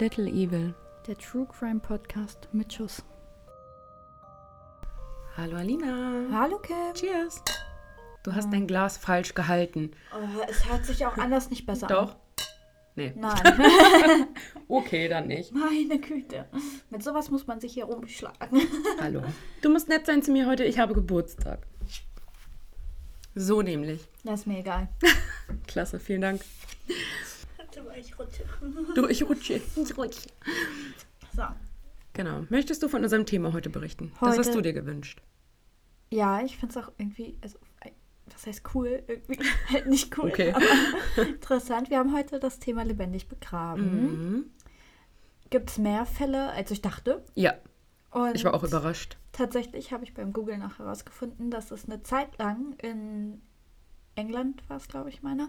[0.00, 0.74] Little Evil.
[1.06, 3.02] Der True Crime Podcast mit Schuss.
[5.36, 6.26] Hallo Alina.
[6.32, 6.94] Hallo Kim.
[6.94, 7.42] Cheers.
[8.22, 9.90] Du hast dein Glas falsch gehalten.
[10.12, 12.10] Oh, es hört sich auch anders nicht besser Doch?
[12.10, 12.16] an.
[12.96, 13.12] Nee.
[13.16, 13.38] Nein.
[14.68, 15.52] Okay, dann nicht.
[15.54, 16.44] Meine Güte.
[16.90, 18.60] Mit sowas muss man sich hier rumschlagen.
[19.00, 19.22] Hallo.
[19.62, 21.66] Du musst nett sein zu mir heute, ich habe Geburtstag.
[23.34, 24.06] So nämlich.
[24.24, 24.88] Das ist mir egal.
[25.66, 26.42] Klasse, vielen Dank.
[27.98, 28.44] Ich rutsche.
[28.94, 29.60] Du, ich rutsche.
[29.76, 30.28] Ich rutsche.
[31.34, 31.42] So.
[32.12, 32.44] Genau.
[32.48, 34.12] Möchtest du von unserem Thema heute berichten?
[34.20, 35.22] Das Heute- hast du dir gewünscht.
[36.10, 37.58] Ja, ich finde es auch irgendwie, also,
[38.32, 39.02] was heißt cool?
[39.06, 39.38] Irgendwie
[39.72, 40.30] halt nicht cool.
[40.30, 40.52] Okay.
[40.52, 40.64] Aber
[41.28, 41.90] interessant.
[41.90, 44.02] Wir haben heute das Thema lebendig begraben.
[44.36, 44.50] Mhm.
[45.50, 47.24] Gibt es mehr Fälle, als ich dachte?
[47.34, 47.54] Ja,
[48.10, 49.16] Und ich war auch überrascht.
[49.32, 53.40] Tatsächlich habe ich beim Googlen nach herausgefunden, dass es eine Zeit lang in
[54.14, 55.48] England war es, glaube ich, meiner,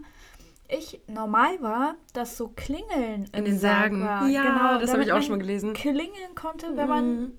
[0.69, 4.01] ich normal war, dass so Klingeln In den Sagen.
[4.03, 4.27] War.
[4.27, 5.73] Ja, genau, das habe ich auch schon mal gelesen.
[5.73, 7.31] Klingeln konnte, wenn man Mhm.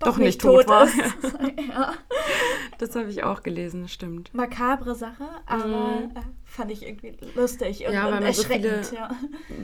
[0.00, 0.84] doch, Doch nicht, tot, tot war.
[0.84, 0.94] ist.
[1.68, 1.92] ja.
[2.78, 4.32] Das habe ich auch gelesen, stimmt.
[4.32, 8.86] Makabre Sache, aber äh, fand ich irgendwie lustig und, Ja, und weil man so erschreckend.
[8.86, 9.10] viele- ja.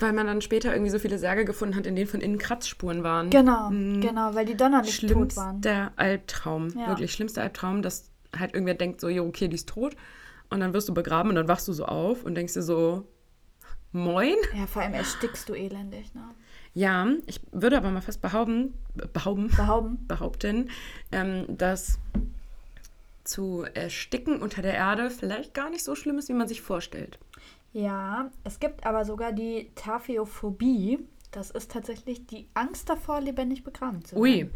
[0.00, 3.04] Weil man dann später irgendwie so viele Särge gefunden hat, in denen von innen Kratzspuren
[3.04, 3.30] waren.
[3.30, 4.00] Genau, Mhm.
[4.00, 5.62] genau, weil die Donner nicht tot waren.
[5.62, 6.68] Schlimmster Albtraum.
[6.76, 6.88] Ja.
[6.88, 9.94] Wirklich schlimmster Albtraum, dass halt irgendwer denkt so, jo, okay, die ist tot.
[10.50, 13.06] Und dann wirst du begraben und dann wachst du so auf und denkst dir so,
[13.92, 14.36] moin.
[14.56, 16.22] Ja, vor allem erstickst du elendig, ne?
[16.74, 18.74] Ja, ich würde aber mal fast behaupten,
[19.12, 20.06] behaupten, Behaupten.
[20.08, 20.70] behaupten
[21.12, 21.98] ähm, dass
[23.22, 27.18] zu ersticken unter der Erde vielleicht gar nicht so schlimm ist, wie man sich vorstellt.
[27.72, 30.98] Ja, es gibt aber sogar die Taphiophobie.
[31.30, 34.22] Das ist tatsächlich die Angst davor, lebendig begraben zu werden.
[34.22, 34.50] Ui.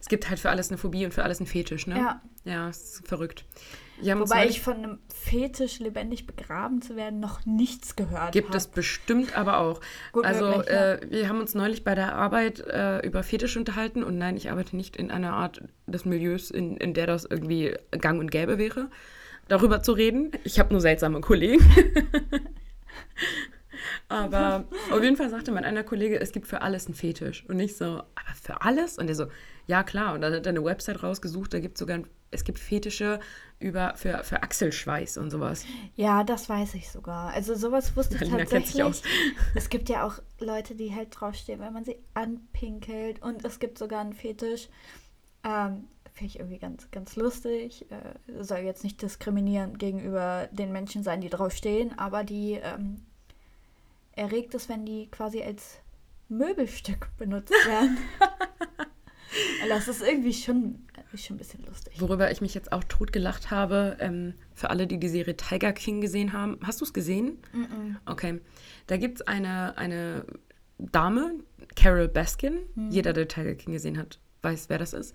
[0.00, 1.96] Es gibt halt für alles eine Phobie und für alles einen Fetisch, ne?
[1.96, 2.22] Ja.
[2.44, 3.44] Ja, ist verrückt.
[4.02, 8.58] Wobei ich von einem Fetisch, lebendig begraben zu werden, noch nichts gehört Gibt habe.
[8.58, 9.80] es bestimmt aber auch.
[10.12, 10.94] Gut also möglich, ja.
[10.94, 14.50] äh, wir haben uns neulich bei der Arbeit äh, über Fetisch unterhalten und nein, ich
[14.50, 18.58] arbeite nicht in einer Art des Milieus, in, in der das irgendwie gang und gäbe
[18.58, 18.88] wäre,
[19.48, 20.32] darüber zu reden.
[20.44, 21.64] Ich habe nur seltsame Kollegen.
[24.08, 27.44] aber auf jeden Fall sagte mein einer Kollege, es gibt für alles einen Fetisch.
[27.48, 28.98] Und ich so, aber für alles?
[28.98, 29.26] Und er so,
[29.66, 30.14] ja klar.
[30.14, 33.20] Und dann hat er eine Website rausgesucht, da gibt es sogar, es gibt Fetische
[33.58, 35.64] über, für, für Achselschweiß und sowas.
[35.94, 37.32] Ja, das weiß ich sogar.
[37.32, 38.84] Also sowas wusste ich Alina kennt sich tatsächlich.
[38.84, 39.02] aus.
[39.54, 43.22] Es gibt ja auch Leute, die halt draufstehen, wenn man sie anpinkelt.
[43.22, 44.68] Und es gibt sogar einen Fetisch.
[45.44, 47.86] Ähm, Finde ich irgendwie ganz, ganz lustig.
[47.90, 53.02] Äh, soll jetzt nicht diskriminierend gegenüber den Menschen sein, die draufstehen, aber die ähm,
[54.16, 55.78] erregt es, wenn die quasi als
[56.28, 57.98] Möbelstück benutzt werden.
[59.68, 62.00] Das ist irgendwie schon, schon ein bisschen lustig.
[62.00, 66.00] Worüber ich mich jetzt auch totgelacht habe, ähm, für alle, die die Serie Tiger King
[66.00, 66.58] gesehen haben.
[66.62, 67.36] Hast du es gesehen?
[68.06, 68.40] Okay.
[68.86, 70.24] Da gibt es eine, eine
[70.78, 71.34] Dame,
[71.74, 72.60] Carol Baskin.
[72.88, 75.14] Jeder, der Tiger King gesehen hat, weiß, wer das ist.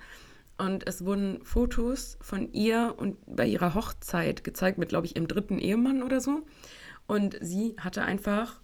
[0.58, 5.28] Und es wurden Fotos von ihr und bei ihrer Hochzeit gezeigt mit, glaube ich, ihrem
[5.28, 6.46] dritten Ehemann oder so.
[7.08, 8.61] Und sie hatte einfach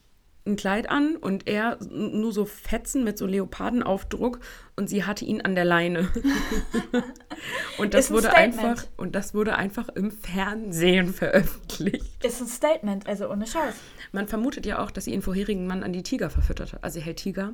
[0.47, 4.39] ein Kleid an und er nur so Fetzen mit so Leopardenaufdruck
[4.75, 6.07] und sie hatte ihn an der Leine.
[7.77, 8.59] und das ein wurde Statement.
[8.59, 12.23] einfach und das wurde einfach im Fernsehen veröffentlicht.
[12.25, 13.75] Ist ein Statement, also ohne Scheiß.
[14.11, 16.83] Man vermutet ja auch, dass sie ihren vorherigen Mann an die Tiger verfüttert hat.
[16.83, 17.53] Also sie hält Tiger.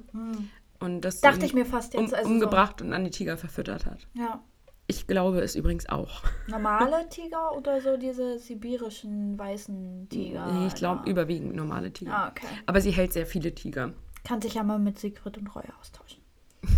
[0.79, 1.33] Und dass sie Hm.
[1.33, 3.99] Dachte ich mir fast jetzt, Um, also so- umgebracht und an die Tiger verfüttert hat.
[4.13, 4.41] Ja.
[4.87, 6.23] Ich glaube es übrigens auch.
[6.47, 10.51] Normale Tiger oder so diese sibirischen weißen Tiger?
[10.51, 12.13] Nee, ich glaube überwiegend normale Tiger.
[12.13, 12.47] Ah, okay.
[12.65, 13.93] Aber sie hält sehr viele Tiger.
[14.25, 16.21] Kann sich ja mal mit Sigrid und Roy austauschen.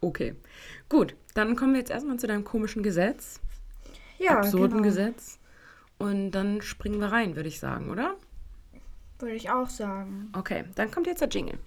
[0.00, 0.36] Okay.
[0.88, 3.40] Gut, dann kommen wir jetzt erstmal zu deinem komischen Gesetz.
[4.18, 4.84] Ja, absurden genau.
[4.84, 5.40] Gesetz.
[5.98, 8.14] Und dann springen wir rein, würde ich sagen, oder?
[9.18, 10.30] Würde ich auch sagen.
[10.36, 11.58] Okay, dann kommt jetzt der Jingle.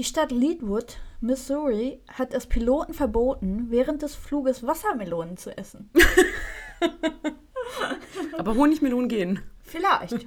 [0.00, 5.90] Die Stadt Leadwood, Missouri, hat es Piloten verboten, während des Fluges Wassermelonen zu essen.
[8.38, 9.40] Aber Honigmelonen gehen.
[9.62, 10.26] Vielleicht.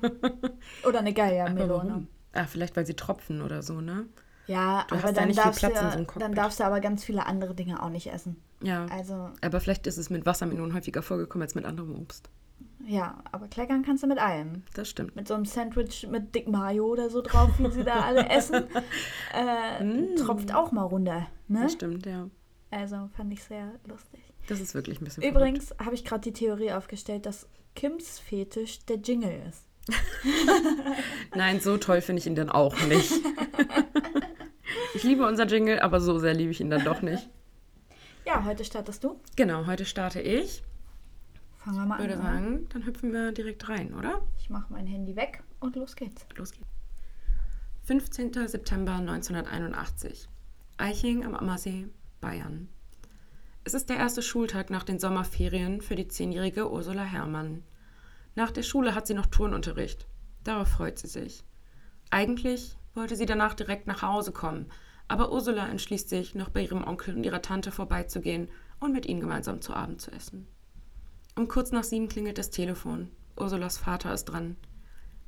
[0.88, 2.06] Oder eine Geiermelone.
[2.34, 4.06] Ah, vielleicht weil sie tropfen oder so, ne?
[4.46, 7.04] Ja, Du aber dann, nicht viel darfst Platz du, so dann darfst du aber ganz
[7.04, 8.36] viele andere Dinge auch nicht essen.
[8.62, 8.86] Ja.
[8.92, 12.30] Also, Aber vielleicht ist es mit Wassermelonen häufiger vorgekommen als mit anderem Obst.
[12.86, 14.64] Ja, aber kleckern kannst du mit allem.
[14.74, 15.16] Das stimmt.
[15.16, 18.66] Mit so einem Sandwich mit Dick Mayo oder so drauf, wie sie da alle essen.
[19.34, 21.28] Äh, Tropft auch mal runter.
[21.48, 21.60] Ne?
[21.60, 21.64] Mm.
[21.64, 22.30] Das stimmt, ja.
[22.70, 24.20] Also fand ich sehr lustig.
[24.48, 28.86] Das ist wirklich ein bisschen Übrigens habe ich gerade die Theorie aufgestellt, dass Kims Fetisch
[28.86, 29.66] der Jingle ist.
[31.36, 33.12] Nein, so toll finde ich ihn dann auch nicht.
[34.94, 37.28] ich liebe unser Jingle, aber so sehr liebe ich ihn dann doch nicht.
[38.26, 39.20] Ja, heute startest du.
[39.36, 40.64] Genau, heute starte ich.
[41.64, 42.22] Fangen wir mal Ich würde an.
[42.22, 44.22] sagen, dann hüpfen wir direkt rein, oder?
[44.38, 46.26] Ich mache mein Handy weg und los geht's.
[46.36, 46.68] Los geht's.
[47.84, 48.34] 15.
[48.48, 50.28] September 1981.
[50.78, 51.88] Eiching am Ammersee,
[52.20, 52.68] Bayern.
[53.64, 57.64] Es ist der erste Schultag nach den Sommerferien für die zehnjährige Ursula Herrmann.
[58.36, 60.06] Nach der Schule hat sie noch Turnunterricht.
[60.44, 61.46] Darauf freut sie sich.
[62.10, 64.70] Eigentlich wollte sie danach direkt nach Hause kommen,
[65.08, 68.50] aber Ursula entschließt sich, noch bei ihrem Onkel und ihrer Tante vorbeizugehen
[68.80, 70.48] und mit ihnen gemeinsam zu Abend zu essen.
[71.36, 73.10] Um kurz nach sieben klingelt das Telefon.
[73.36, 74.56] Ursulas Vater ist dran.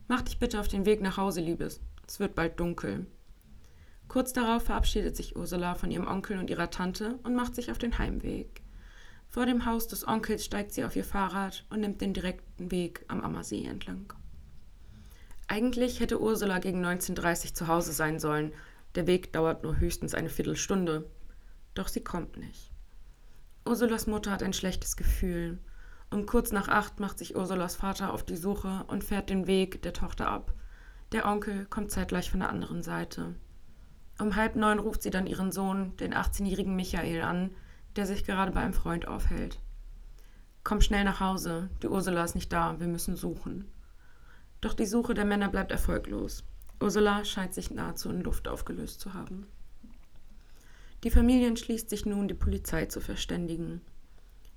[0.07, 1.81] Mach dich bitte auf den Weg nach Hause, Liebes.
[2.07, 3.07] Es wird bald dunkel.
[4.07, 7.79] Kurz darauf verabschiedet sich Ursula von ihrem Onkel und ihrer Tante und macht sich auf
[7.79, 8.61] den Heimweg.
[9.27, 13.03] Vor dem Haus des Onkels steigt sie auf ihr Fahrrad und nimmt den direkten Weg
[13.07, 14.13] am Ammersee entlang.
[15.47, 18.53] Eigentlich hätte Ursula gegen 19.30 Uhr zu Hause sein sollen.
[18.95, 21.09] Der Weg dauert nur höchstens eine Viertelstunde.
[21.73, 22.71] Doch sie kommt nicht.
[23.65, 25.59] Ursulas Mutter hat ein schlechtes Gefühl.
[26.11, 29.81] Um kurz nach acht macht sich Ursulas Vater auf die Suche und fährt den Weg
[29.81, 30.53] der Tochter ab.
[31.11, 33.35] Der Onkel kommt zeitgleich von der anderen Seite.
[34.19, 37.51] Um halb neun ruft sie dann ihren Sohn, den 18-jährigen Michael, an,
[37.95, 39.59] der sich gerade bei einem Freund aufhält.
[40.63, 43.69] Komm schnell nach Hause, die Ursula ist nicht da, wir müssen suchen.
[44.61, 46.43] Doch die Suche der Männer bleibt erfolglos.
[46.81, 49.47] Ursula scheint sich nahezu in Luft aufgelöst zu haben.
[51.03, 53.81] Die Familie entschließt sich nun, die Polizei zu verständigen.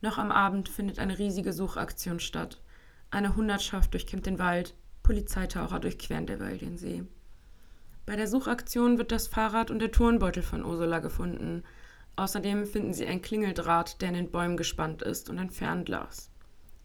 [0.00, 2.60] Noch am Abend findet eine riesige Suchaktion statt.
[3.10, 7.04] Eine Hundertschaft durchkämmt den Wald, Polizeitaucher durchqueren derweil den See.
[8.06, 11.64] Bei der Suchaktion wird das Fahrrad und der Turnbeutel von Ursula gefunden.
[12.16, 16.30] Außerdem finden sie ein Klingeldraht, der in den Bäumen gespannt ist, und ein Fernglas.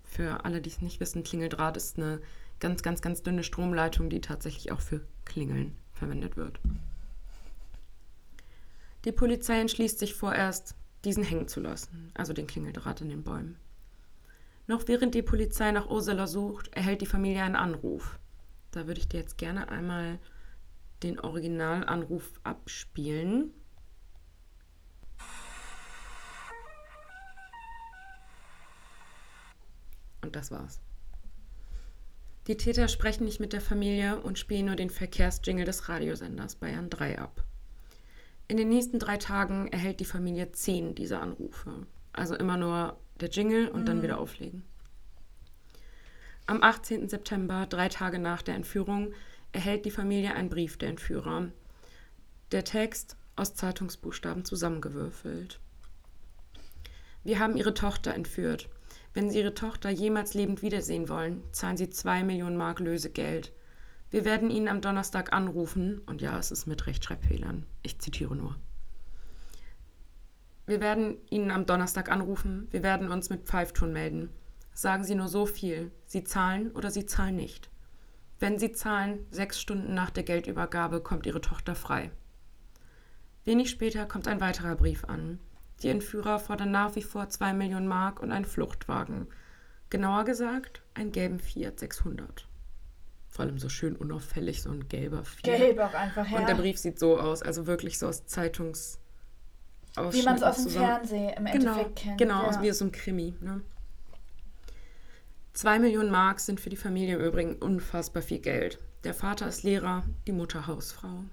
[0.04, 2.19] Für alle, die es nicht wissen, Klingeldraht ist eine
[2.60, 6.60] ganz, ganz, ganz dünne Stromleitung, die tatsächlich auch für Klingeln verwendet wird.
[9.06, 13.57] Die Polizei entschließt sich vorerst, diesen hängen zu lassen, also den Klingeldraht in den Bäumen.
[14.67, 18.19] Noch während die Polizei nach Ursula sucht, erhält die Familie einen Anruf.
[18.71, 20.19] Da würde ich dir jetzt gerne einmal
[21.03, 23.51] den Originalanruf abspielen.
[30.21, 30.79] Und das war's.
[32.47, 36.89] Die Täter sprechen nicht mit der Familie und spielen nur den Verkehrsjingle des Radiosenders Bayern
[36.89, 37.44] 3 ab.
[38.47, 41.87] In den nächsten drei Tagen erhält die Familie zehn dieser Anrufe.
[42.11, 44.63] Also immer nur der Jingle und dann wieder auflegen.
[46.45, 47.07] Am 18.
[47.07, 49.13] September, drei Tage nach der Entführung,
[49.53, 51.49] erhält die Familie einen Brief der Entführer.
[52.51, 55.59] Der Text aus Zeitungsbuchstaben zusammengewürfelt.
[57.23, 58.69] Wir haben Ihre Tochter entführt.
[59.13, 63.53] Wenn Sie Ihre Tochter jemals lebend wiedersehen wollen, zahlen Sie zwei Millionen Mark Lösegeld.
[64.13, 67.65] Wir werden Ihnen am Donnerstag anrufen, und ja, es ist mit Rechtschreibfehlern.
[67.81, 68.56] Ich zitiere nur.
[70.68, 72.68] Wir werden Ihnen am Donnerstag anrufen.
[72.69, 74.30] Wir werden uns mit Pfeifton melden.
[74.71, 75.92] Sagen Sie nur so viel.
[76.06, 77.71] Sie zahlen oder Sie zahlen nicht.
[78.38, 82.12] Wenn Sie zahlen, sechs Stunden nach der Geldübergabe kommt Ihre Tochter frei.
[83.45, 85.39] Wenig später kommt ein weiterer Brief an.
[85.81, 89.25] Die Entführer fordern nach wie vor zwei Millionen Mark und einen Fluchtwagen.
[89.89, 92.48] Genauer gesagt, einen gelben Fiat 600.
[93.33, 95.44] Vor allem so schön unauffällig, so ein gelber Fiat.
[95.44, 96.38] Gelb auch einfach, ja.
[96.38, 99.00] Und der Brief sieht so aus, also wirklich so aus Zeitungs.
[100.12, 102.17] Wie man es aus dem Fernsehen im Genau, Endeffekt kennt.
[102.19, 102.48] genau ja.
[102.48, 103.34] aus wie so ein Krimi.
[103.41, 103.62] Ne?
[105.53, 108.77] Zwei Millionen Mark sind für die Familie im Übrigen unfassbar viel Geld.
[109.03, 111.24] Der Vater ist Lehrer, die Mutter Hausfrau.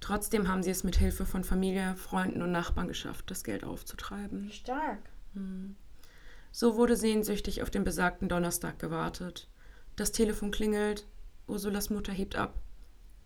[0.00, 4.50] Trotzdem haben sie es mit Hilfe von Familie, Freunden und Nachbarn geschafft, das Geld aufzutreiben.
[4.52, 4.98] Stark.
[6.50, 9.48] So wurde sehnsüchtig auf den besagten Donnerstag gewartet.
[10.02, 11.06] Das Telefon klingelt,
[11.46, 12.60] Ursulas Mutter hebt ab.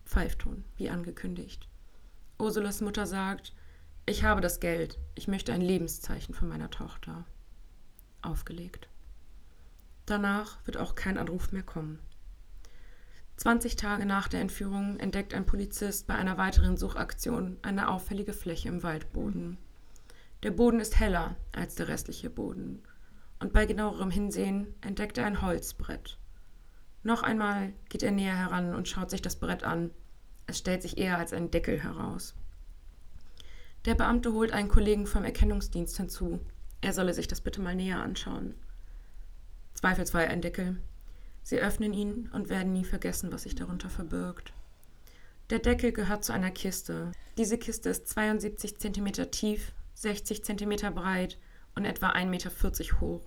[0.05, 1.67] Pfeifton, wie angekündigt.
[2.37, 3.55] Ursulas Mutter sagt,
[4.05, 7.25] ich habe das Geld, ich möchte ein Lebenszeichen von meiner Tochter.
[8.21, 8.89] Aufgelegt.
[10.05, 11.97] Danach wird auch kein Anruf mehr kommen.
[13.37, 18.69] 20 Tage nach der Entführung entdeckt ein Polizist bei einer weiteren Suchaktion eine auffällige Fläche
[18.69, 19.57] im Waldboden.
[20.43, 22.83] Der Boden ist heller als der restliche Boden
[23.39, 26.19] und bei genauerem Hinsehen entdeckt er ein Holzbrett.
[27.07, 29.91] Noch einmal geht er näher heran und schaut sich das Brett an.
[30.45, 32.35] Es stellt sich eher als ein Deckel heraus.
[33.85, 36.41] Der Beamte holt einen Kollegen vom Erkennungsdienst hinzu.
[36.81, 38.55] Er solle sich das bitte mal näher anschauen.
[39.73, 40.81] Zweifelsfrei ein Deckel.
[41.43, 44.51] Sie öffnen ihn und werden nie vergessen, was sich darunter verbirgt.
[45.49, 47.13] Der Deckel gehört zu einer Kiste.
[47.37, 51.39] Diese Kiste ist 72 cm tief, 60 cm breit
[51.73, 53.23] und etwa 1,40 Meter hoch.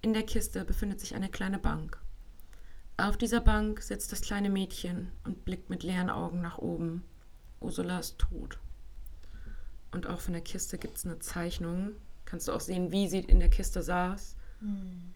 [0.00, 2.01] In der Kiste befindet sich eine kleine Bank.
[3.02, 7.02] Auf dieser Bank sitzt das kleine Mädchen und blickt mit leeren Augen nach oben.
[7.58, 8.60] Ursula ist tot.
[9.90, 11.96] Und auch von der Kiste gibt es eine Zeichnung.
[12.26, 14.36] Kannst du auch sehen, wie sie in der Kiste saß.
[14.60, 15.14] Mhm.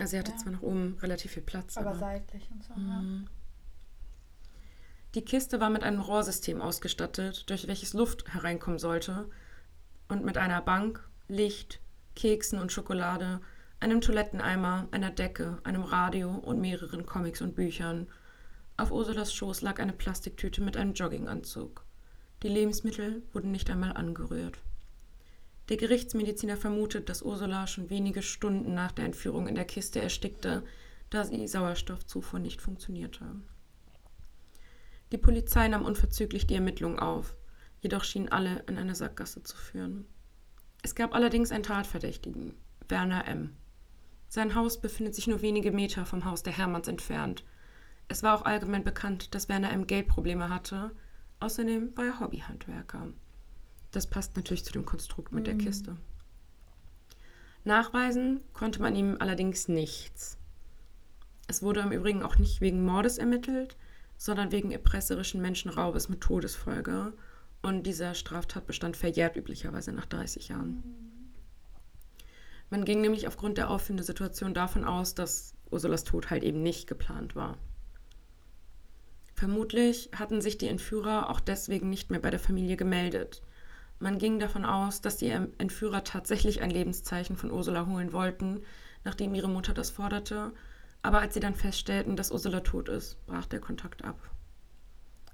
[0.00, 0.38] Also sie hatte ja.
[0.38, 1.76] zwar nach oben relativ viel Platz.
[1.76, 3.00] Aber, aber seitlich und so, ja.
[3.00, 3.28] Mhm.
[5.14, 9.30] Die Kiste war mit einem Rohrsystem ausgestattet, durch welches Luft hereinkommen sollte
[10.08, 11.80] und mit einer Bank, Licht,
[12.16, 13.40] Keksen und Schokolade,
[13.80, 18.06] einem Toiletteneimer, einer Decke, einem Radio und mehreren Comics und Büchern.
[18.76, 21.84] Auf Ursulas Schoß lag eine Plastiktüte mit einem Jogginganzug.
[22.42, 24.58] Die Lebensmittel wurden nicht einmal angerührt.
[25.68, 30.62] Der Gerichtsmediziner vermutet, dass Ursula schon wenige Stunden nach der Entführung in der Kiste erstickte,
[31.10, 33.24] da die Sauerstoffzufuhr nicht funktionierte.
[35.12, 37.36] Die Polizei nahm unverzüglich die Ermittlungen auf,
[37.80, 40.06] jedoch schienen alle in eine Sackgasse zu führen.
[40.82, 42.54] Es gab allerdings einen Tatverdächtigen,
[42.88, 43.56] Werner M.
[44.28, 47.44] Sein Haus befindet sich nur wenige Meter vom Haus der Hermanns entfernt.
[48.08, 49.86] Es war auch allgemein bekannt, dass Werner M.
[49.86, 50.90] Geldprobleme hatte.
[51.40, 53.08] Außerdem war er Hobbyhandwerker.
[53.92, 55.44] Das passt natürlich zu dem Konstrukt mit mhm.
[55.44, 55.96] der Kiste.
[57.64, 60.38] Nachweisen konnte man ihm allerdings nichts.
[61.48, 63.76] Es wurde im Übrigen auch nicht wegen Mordes ermittelt,
[64.16, 67.12] sondern wegen erpresserischen Menschenraubes mit Todesfolge.
[67.62, 71.05] Und dieser Straftatbestand verjährt üblicherweise nach 30 Jahren.
[72.70, 77.36] Man ging nämlich aufgrund der Auffindesituation davon aus, dass Ursulas Tod halt eben nicht geplant
[77.36, 77.58] war.
[79.34, 83.42] Vermutlich hatten sich die Entführer auch deswegen nicht mehr bei der Familie gemeldet.
[83.98, 88.62] Man ging davon aus, dass die Entführer tatsächlich ein Lebenszeichen von Ursula holen wollten,
[89.04, 90.52] nachdem ihre Mutter das forderte,
[91.02, 94.18] aber als sie dann feststellten, dass Ursula tot ist, brach der Kontakt ab.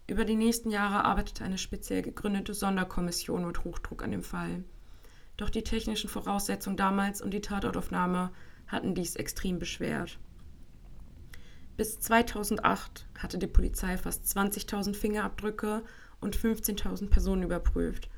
[0.06, 4.64] Über die nächsten Jahre arbeitete eine speziell gegründete Sonderkommission mit Hochdruck an dem Fall.
[5.42, 8.30] Doch die technischen Voraussetzungen damals und die Tatortaufnahme
[8.68, 10.20] hatten dies extrem beschwert.
[11.76, 15.82] Bis 2008 hatte die Polizei fast 20.000 Fingerabdrücke
[16.20, 18.08] und 15.000 Personen überprüft.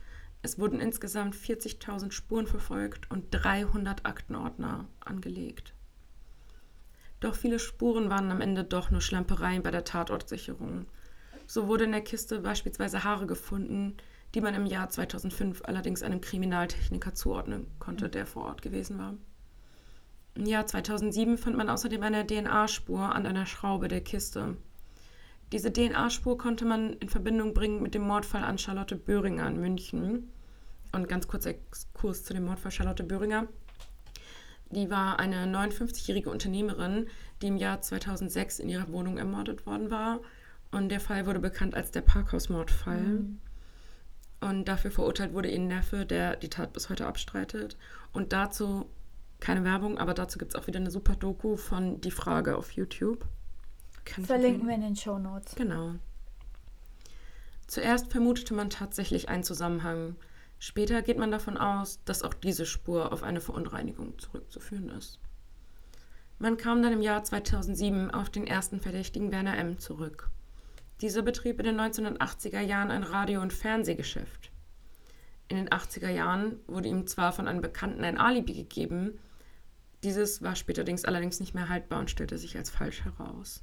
[0.43, 5.73] Es wurden insgesamt 40.000 Spuren verfolgt und 300 Aktenordner angelegt.
[7.21, 10.85] Doch viele Spuren waren am Ende doch nur Schlampereien bei der Tatortsicherung.
[11.47, 13.97] So wurde in der Kiste beispielsweise Haare gefunden,
[14.35, 19.14] die man im Jahr 2005 allerdings einem Kriminaltechniker zuordnen konnte, der vor Ort gewesen war.
[20.35, 24.57] Im Jahr 2007 fand man außerdem eine DNA-Spur an einer Schraube der Kiste.
[25.53, 30.31] Diese DNA-Spur konnte man in Verbindung bringen mit dem Mordfall an Charlotte Böhringer in München.
[30.91, 33.47] Und ganz kurzer Exkurs zu dem Mordfall Charlotte Böhringer.
[34.71, 37.07] Die war eine 59-jährige Unternehmerin,
[37.41, 40.21] die im Jahr 2006 in ihrer Wohnung ermordet worden war.
[40.73, 43.00] Und der Fall wurde bekannt als der Parkhausmordfall.
[43.00, 43.41] Mhm.
[44.44, 47.78] Und dafür verurteilt wurde ihr Neffe, der die Tat bis heute abstreitet.
[48.12, 48.90] Und dazu,
[49.40, 52.72] keine Werbung, aber dazu gibt es auch wieder eine super Doku von Die Frage auf
[52.72, 53.24] YouTube.
[54.04, 55.54] Kann Verlinken wir in den Show Notes.
[55.54, 55.94] Genau.
[57.68, 60.16] Zuerst vermutete man tatsächlich einen Zusammenhang.
[60.58, 65.20] Später geht man davon aus, dass auch diese Spur auf eine Verunreinigung zurückzuführen ist.
[66.38, 69.78] Man kam dann im Jahr 2007 auf den ersten Verdächtigen Werner M.
[69.78, 70.28] zurück.
[71.00, 74.50] Dieser betrieb in den 1980er Jahren ein Radio- und Fernsehgeschäft.
[75.48, 79.18] In den 80er Jahren wurde ihm zwar von einem Bekannten ein Alibi gegeben,
[80.04, 83.62] dieses war späterdings allerdings nicht mehr haltbar und stellte sich als falsch heraus.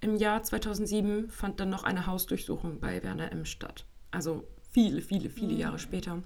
[0.00, 3.44] Im Jahr 2007 fand dann noch eine Hausdurchsuchung bei Werner M.
[3.44, 3.84] statt.
[4.10, 5.58] Also viele, viele, viele mhm.
[5.58, 6.22] Jahre später.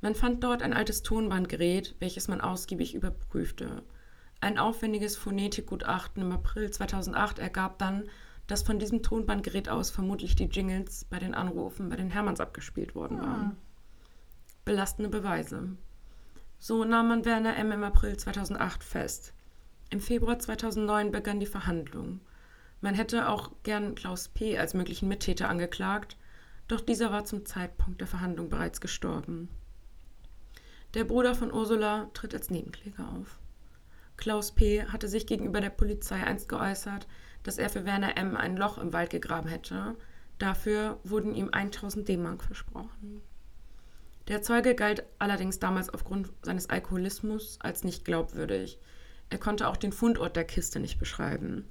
[0.00, 3.84] Man fand dort ein altes Tonbandgerät, welches man ausgiebig überprüfte.
[4.40, 8.08] Ein aufwendiges Phonetikgutachten im April 2008 ergab dann,
[8.46, 12.94] dass von diesem Tonbandgerät aus vermutlich die Jingles bei den Anrufen bei den Hermanns abgespielt
[12.94, 13.52] worden waren.
[13.52, 13.56] Ah.
[14.64, 15.76] Belastende Beweise.
[16.58, 17.72] So nahm man Werner M.
[17.72, 19.34] im April 2008 fest.
[19.90, 22.20] Im Februar 2009 begann die Verhandlung.
[22.80, 24.58] Man hätte auch gern Klaus P.
[24.58, 26.16] als möglichen Mittäter angeklagt,
[26.68, 29.48] doch dieser war zum Zeitpunkt der Verhandlung bereits gestorben.
[30.94, 33.38] Der Bruder von Ursula tritt als Nebenkläger auf.
[34.16, 34.84] Klaus P.
[34.84, 37.06] hatte sich gegenüber der Polizei einst geäußert,
[37.44, 38.36] dass er für Werner M.
[38.36, 39.94] ein Loch im Wald gegraben hätte.
[40.38, 43.22] Dafür wurden ihm 1000 D-Mark versprochen.
[44.26, 48.80] Der Zeuge galt allerdings damals aufgrund seines Alkoholismus als nicht glaubwürdig.
[49.30, 51.68] Er konnte auch den Fundort der Kiste nicht beschreiben.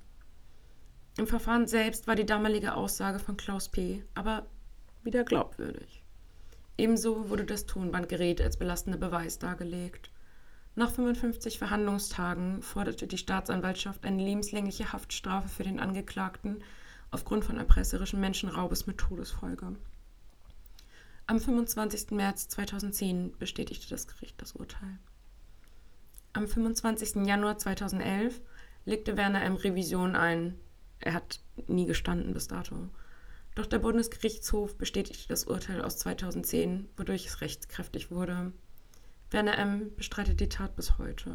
[1.17, 4.03] Im Verfahren selbst war die damalige Aussage von Klaus P.
[4.13, 4.47] aber
[5.03, 6.03] wieder glaubwürdig.
[6.77, 10.09] Ebenso wurde das Tonbandgerät als belastender Beweis dargelegt.
[10.75, 16.63] Nach 55 Verhandlungstagen forderte die Staatsanwaltschaft eine lebenslängliche Haftstrafe für den Angeklagten
[17.11, 19.75] aufgrund von erpresserischen Menschenraubes mit Todesfolge.
[21.27, 22.11] Am 25.
[22.11, 24.97] März 2010 bestätigte das Gericht das Urteil.
[26.33, 27.27] Am 25.
[27.27, 28.41] Januar 2011
[28.85, 29.55] legte Werner M.
[29.55, 30.59] Revision ein.
[30.99, 32.89] Er hat nie gestanden bis dato.
[33.53, 38.51] Doch der Bundesgerichtshof bestätigte das Urteil aus 2010, wodurch es rechtskräftig wurde.
[39.33, 39.91] Werner M.
[39.95, 41.31] bestreitet die Tat bis heute.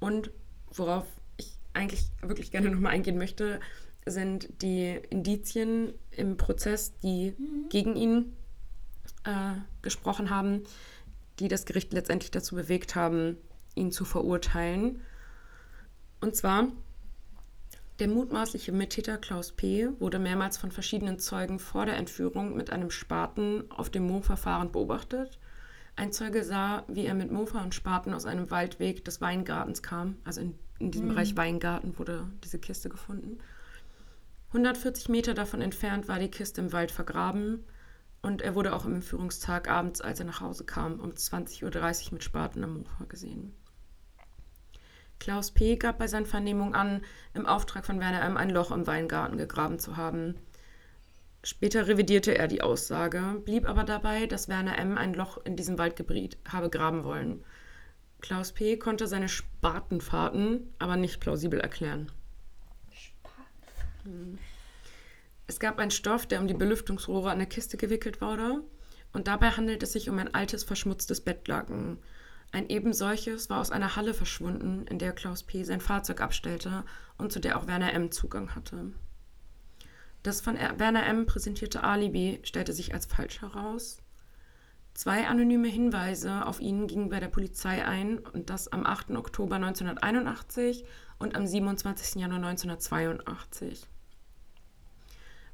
[0.00, 0.30] Und
[0.70, 3.60] worauf ich eigentlich wirklich gerne nochmal eingehen möchte,
[4.04, 7.68] sind die Indizien im Prozess, die mhm.
[7.68, 8.36] gegen ihn
[9.24, 10.64] äh, gesprochen haben,
[11.38, 13.36] die das Gericht letztendlich dazu bewegt haben,
[13.74, 15.00] ihn zu verurteilen.
[16.20, 16.68] Und zwar,
[17.98, 19.88] der mutmaßliche Mittäter Klaus P.
[20.00, 25.38] wurde mehrmals von verschiedenen Zeugen vor der Entführung mit einem Spaten auf dem Mofa-Fahren beobachtet.
[25.94, 30.16] Ein Zeuge sah, wie er mit Mofa und Spaten aus einem Waldweg des Weingartens kam.
[30.24, 31.10] Also in, in diesem mhm.
[31.12, 33.38] Bereich Weingarten wurde diese Kiste gefunden.
[34.48, 37.64] 140 Meter davon entfernt war die Kiste im Wald vergraben
[38.20, 42.12] und er wurde auch am Entführungstag abends, als er nach Hause kam, um 20.30 Uhr
[42.12, 43.54] mit Spaten am Mofa gesehen.
[45.18, 45.76] Klaus P.
[45.76, 48.36] gab bei seinen Vernehmungen an, im Auftrag von Werner M.
[48.36, 50.34] ein Loch im Weingarten gegraben zu haben.
[51.44, 54.96] Später revidierte er die Aussage, blieb aber dabei, dass Werner M.
[54.96, 57.44] ein Loch in diesem Waldgebiet habe graben wollen.
[58.20, 58.76] Klaus P.
[58.76, 62.12] konnte seine Spatenfahrten aber nicht plausibel erklären.
[62.92, 64.38] Spatenfahrten.
[65.48, 68.62] Es gab einen Stoff, der um die Belüftungsrohre an der Kiste gewickelt wurde,
[69.12, 71.98] und dabei handelt es sich um ein altes, verschmutztes Bettlaken.
[72.52, 75.64] Ein eben solches war aus einer Halle verschwunden, in der Klaus P.
[75.64, 76.84] sein Fahrzeug abstellte
[77.18, 78.12] und zu der auch Werner M.
[78.12, 78.92] Zugang hatte.
[80.22, 81.26] Das von Werner M.
[81.26, 83.98] präsentierte Alibi stellte sich als falsch heraus.
[84.94, 89.12] Zwei anonyme Hinweise auf ihn gingen bei der Polizei ein und das am 8.
[89.12, 90.84] Oktober 1981
[91.18, 92.20] und am 27.
[92.20, 93.86] Januar 1982.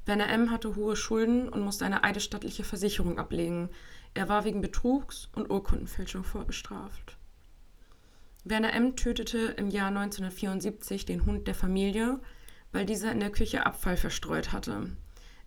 [0.07, 0.51] Werner M.
[0.51, 3.69] hatte hohe Schulden und musste eine eidesstattliche Versicherung ablegen,
[4.15, 7.19] er war wegen Betrugs und Urkundenfälschung vorbestraft.
[8.45, 8.97] Werner M.
[8.97, 12.21] tötete im Jahr 1974 den Hund der Familie,
[12.73, 14.97] weil dieser in der Küche Abfall verstreut hatte.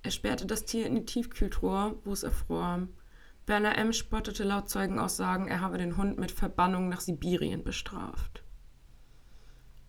[0.04, 2.88] Er sperrte das Tier in die Tiefkühltruhe, wo es erfror.
[3.46, 3.94] Werner M.
[3.94, 8.44] spottete laut Zeugenaussagen, er habe den Hund mit Verbannung nach Sibirien bestraft.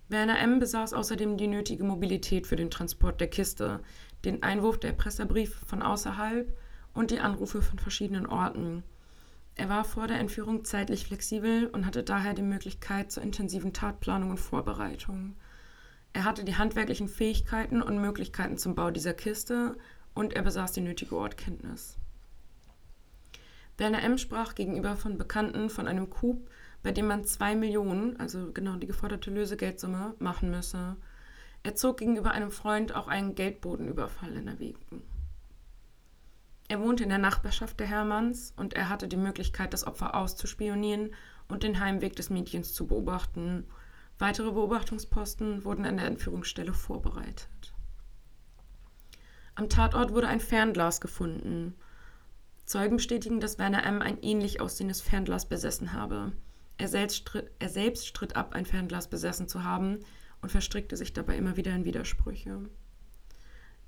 [0.09, 0.59] Werner M.
[0.59, 3.81] besaß außerdem die nötige Mobilität für den Transport der Kiste,
[4.25, 6.55] den Einwurf der Presserbriefe von außerhalb
[6.92, 8.85] und die Anrufe von verschiedenen Orten.
[9.55, 14.31] Er war vor der Entführung zeitlich flexibel und hatte daher die Möglichkeit zur intensiven Tatplanung
[14.31, 15.37] und Vorbereitung.
[16.12, 19.77] Er hatte die handwerklichen Fähigkeiten und Möglichkeiten zum Bau dieser Kiste
[20.14, 21.96] und er besaß die nötige Ortkenntnis.
[23.79, 24.18] Werner M.
[24.18, 26.46] sprach gegenüber von Bekannten von einem Coup,
[26.83, 30.96] bei dem man zwei Millionen, also genau die geforderte Lösegeldsumme, machen müsse.
[31.62, 35.03] Er zog gegenüber einem Freund auch einen Geldbodenüberfall in Erwägung.
[36.68, 41.14] Er wohnte in der Nachbarschaft der Hermanns und er hatte die Möglichkeit, das Opfer auszuspionieren
[41.48, 43.66] und den Heimweg des Mädchens zu beobachten.
[44.23, 47.75] Weitere Beobachtungsposten wurden an der Entführungsstelle vorbereitet.
[49.57, 51.75] Am Tatort wurde ein Fernglas gefunden.
[52.65, 54.01] Zeugen bestätigen, dass Werner M.
[54.01, 56.31] ein ähnlich aussehendes Fernglas besessen habe.
[56.79, 59.99] Er selbst, stritt, er selbst stritt ab, ein Fernglas besessen zu haben
[60.41, 62.61] und verstrickte sich dabei immer wieder in Widersprüche.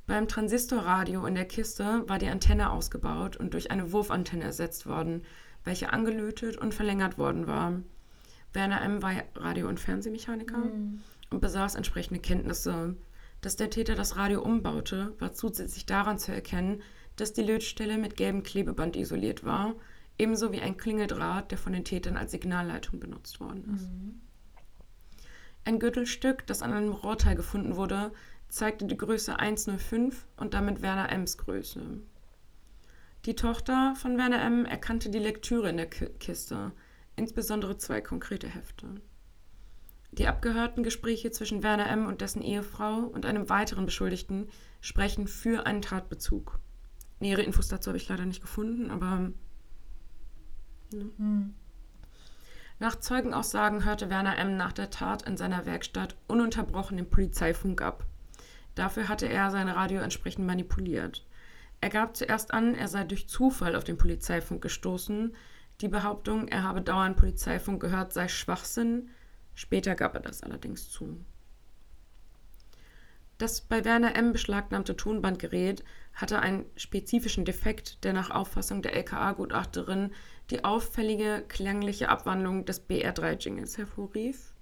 [0.09, 5.23] Beim Transistorradio in der Kiste war die Antenne ausgebaut und durch eine Wurfantenne ersetzt worden,
[5.63, 7.83] welche angelötet und verlängert worden war.
[8.55, 9.03] Werner M.
[9.03, 11.03] war Radio- und Fernsehmechaniker mhm.
[11.31, 12.97] und besaß entsprechende Kenntnisse.
[13.41, 16.81] Dass der Täter das Radio umbaute, war zusätzlich daran zu erkennen,
[17.17, 19.75] dass die Lötstelle mit gelbem Klebeband isoliert war,
[20.19, 23.91] ebenso wie ein Klingeldraht, der von den Tätern als Signalleitung benutzt worden ist.
[23.91, 24.21] Mhm.
[25.65, 28.13] Ein Gürtelstück, das an einem Rohrteil gefunden wurde,
[28.49, 32.01] zeigte die Größe 105 und damit Werner M's Größe.
[33.25, 34.67] Die Tochter von Werner M.
[34.67, 36.73] erkannte die Lektüre in der Kiste,
[37.17, 39.01] insbesondere zwei konkrete Hefte.
[40.13, 42.07] Die abgehörten Gespräche zwischen Werner M.
[42.07, 44.49] und dessen Ehefrau und einem weiteren Beschuldigten
[44.81, 46.61] sprechen für einen Tatbezug.
[47.19, 49.33] Nähere Infos dazu habe ich leider nicht gefunden, aber.
[50.93, 51.11] Ne.
[51.17, 51.55] Hm.
[52.79, 54.57] Nach Zeugenaussagen hörte Werner M.
[54.57, 58.05] nach der Tat in seiner Werkstatt ununterbrochen den Polizeifunk ab.
[58.75, 61.25] Dafür hatte er sein Radio entsprechend manipuliert.
[61.81, 65.35] Er gab zuerst an, er sei durch Zufall auf den Polizeifunk gestoßen.
[65.81, 69.11] Die Behauptung, er habe dauernd Polizeifunk gehört, sei Schwachsinn.
[69.55, 71.19] Später gab er das allerdings zu.
[73.39, 74.33] Das bei Werner M.
[74.33, 75.85] beschlagnahmte Tonbandgerät
[76.15, 80.13] hatte einen spezifischen Defekt, der nach Auffassung der LKA-Gutachterin
[80.51, 84.55] die auffällige klangliche Abwandlung des BR3-Jingles hervorrief.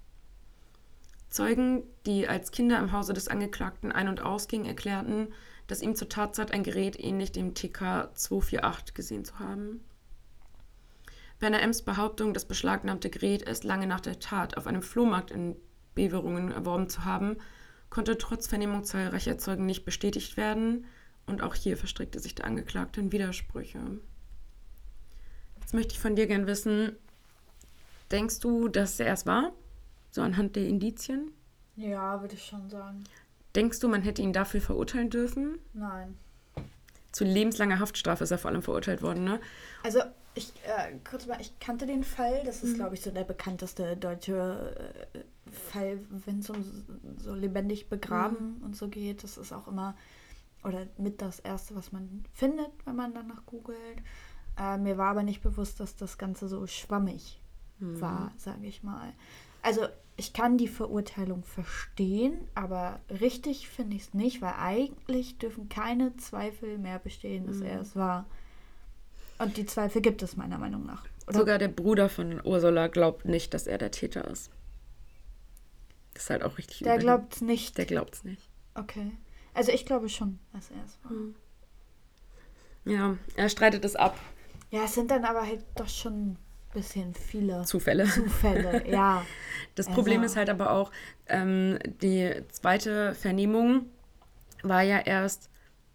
[1.29, 5.33] Zeugen, die als Kinder im Hause des Angeklagten ein- und ausgingen, erklärten,
[5.67, 9.81] dass ihm zur Tatzeit ein Gerät ähnlich dem TK 248 gesehen zu haben.
[11.39, 15.55] Werner Ems Behauptung, das beschlagnahmte Gerät erst lange nach der Tat auf einem Flohmarkt in
[15.95, 17.37] Beverungen erworben zu haben,
[17.89, 20.85] konnte trotz Vernehmung zahlreicher Zeugen nicht bestätigt werden
[21.25, 23.79] Und auch hier verstrickte sich der Angeklagte in Widersprüche.
[25.59, 26.97] Jetzt möchte ich von dir gern wissen,
[28.11, 29.53] denkst du, dass er es war?
[30.11, 31.31] So anhand der Indizien?
[31.75, 33.03] Ja, würde ich schon sagen.
[33.55, 35.59] Denkst du, man hätte ihn dafür verurteilen dürfen?
[35.73, 36.17] Nein.
[37.11, 39.39] Zu lebenslanger Haftstrafe ist er vor allem verurteilt worden, ne?
[39.83, 40.01] Also,
[40.35, 42.43] ich, äh, kurz mal, ich kannte den Fall.
[42.45, 42.77] Das ist, mhm.
[42.77, 46.63] glaube ich, so der bekannteste deutsche äh, Fall, wenn es um
[47.17, 48.63] so lebendig begraben mhm.
[48.63, 49.23] und so geht.
[49.23, 49.95] Das ist auch immer,
[50.63, 54.01] oder mit das Erste, was man findet, wenn man danach googelt.
[54.57, 57.41] Äh, mir war aber nicht bewusst, dass das Ganze so schwammig
[57.79, 58.01] mhm.
[58.01, 59.13] war, sage ich mal.
[59.61, 65.69] Also ich kann die Verurteilung verstehen, aber richtig finde ich es nicht, weil eigentlich dürfen
[65.69, 67.65] keine Zweifel mehr bestehen, dass mhm.
[67.65, 68.25] er es war.
[69.39, 71.05] Und die Zweifel gibt es meiner Meinung nach.
[71.27, 71.39] Oder?
[71.39, 74.51] Sogar der Bruder von Ursula glaubt nicht, dass er der Täter ist.
[76.13, 76.79] Das ist halt auch richtig.
[76.79, 77.77] Der glaubt es nicht.
[77.77, 78.41] Der glaubt es nicht.
[78.75, 79.11] Okay.
[79.53, 81.11] Also ich glaube schon, dass er es war.
[81.11, 81.35] Mhm.
[82.85, 84.17] Ja, er streitet es ab.
[84.71, 86.37] Ja, es sind dann aber halt doch schon
[86.73, 88.05] bisschen viele Zufälle.
[88.05, 89.25] Zufälle, ja.
[89.75, 89.95] Das also.
[89.95, 90.91] Problem ist halt aber auch,
[91.27, 93.85] ähm, die zweite Vernehmung
[94.63, 95.49] war ja erst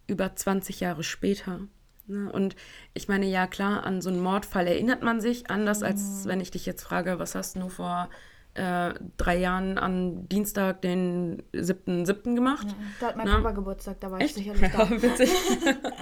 [0.07, 1.61] über 20 Jahre später.
[2.09, 2.31] Ne?
[2.33, 2.57] Und
[2.95, 6.29] ich meine, ja klar, an so einen Mordfall erinnert man sich anders, als mhm.
[6.29, 8.09] wenn ich dich jetzt frage, was hast du vor
[8.55, 12.35] äh, drei Jahren an Dienstag, den 7.7.
[12.35, 12.67] gemacht?
[12.69, 13.37] Ja, da hat mein Na?
[13.37, 13.43] Ne?
[13.43, 14.37] Papa Geburtstag, da war Echt?
[14.37, 14.85] ich sicherlich da.
[14.91, 15.31] Ja, witzig.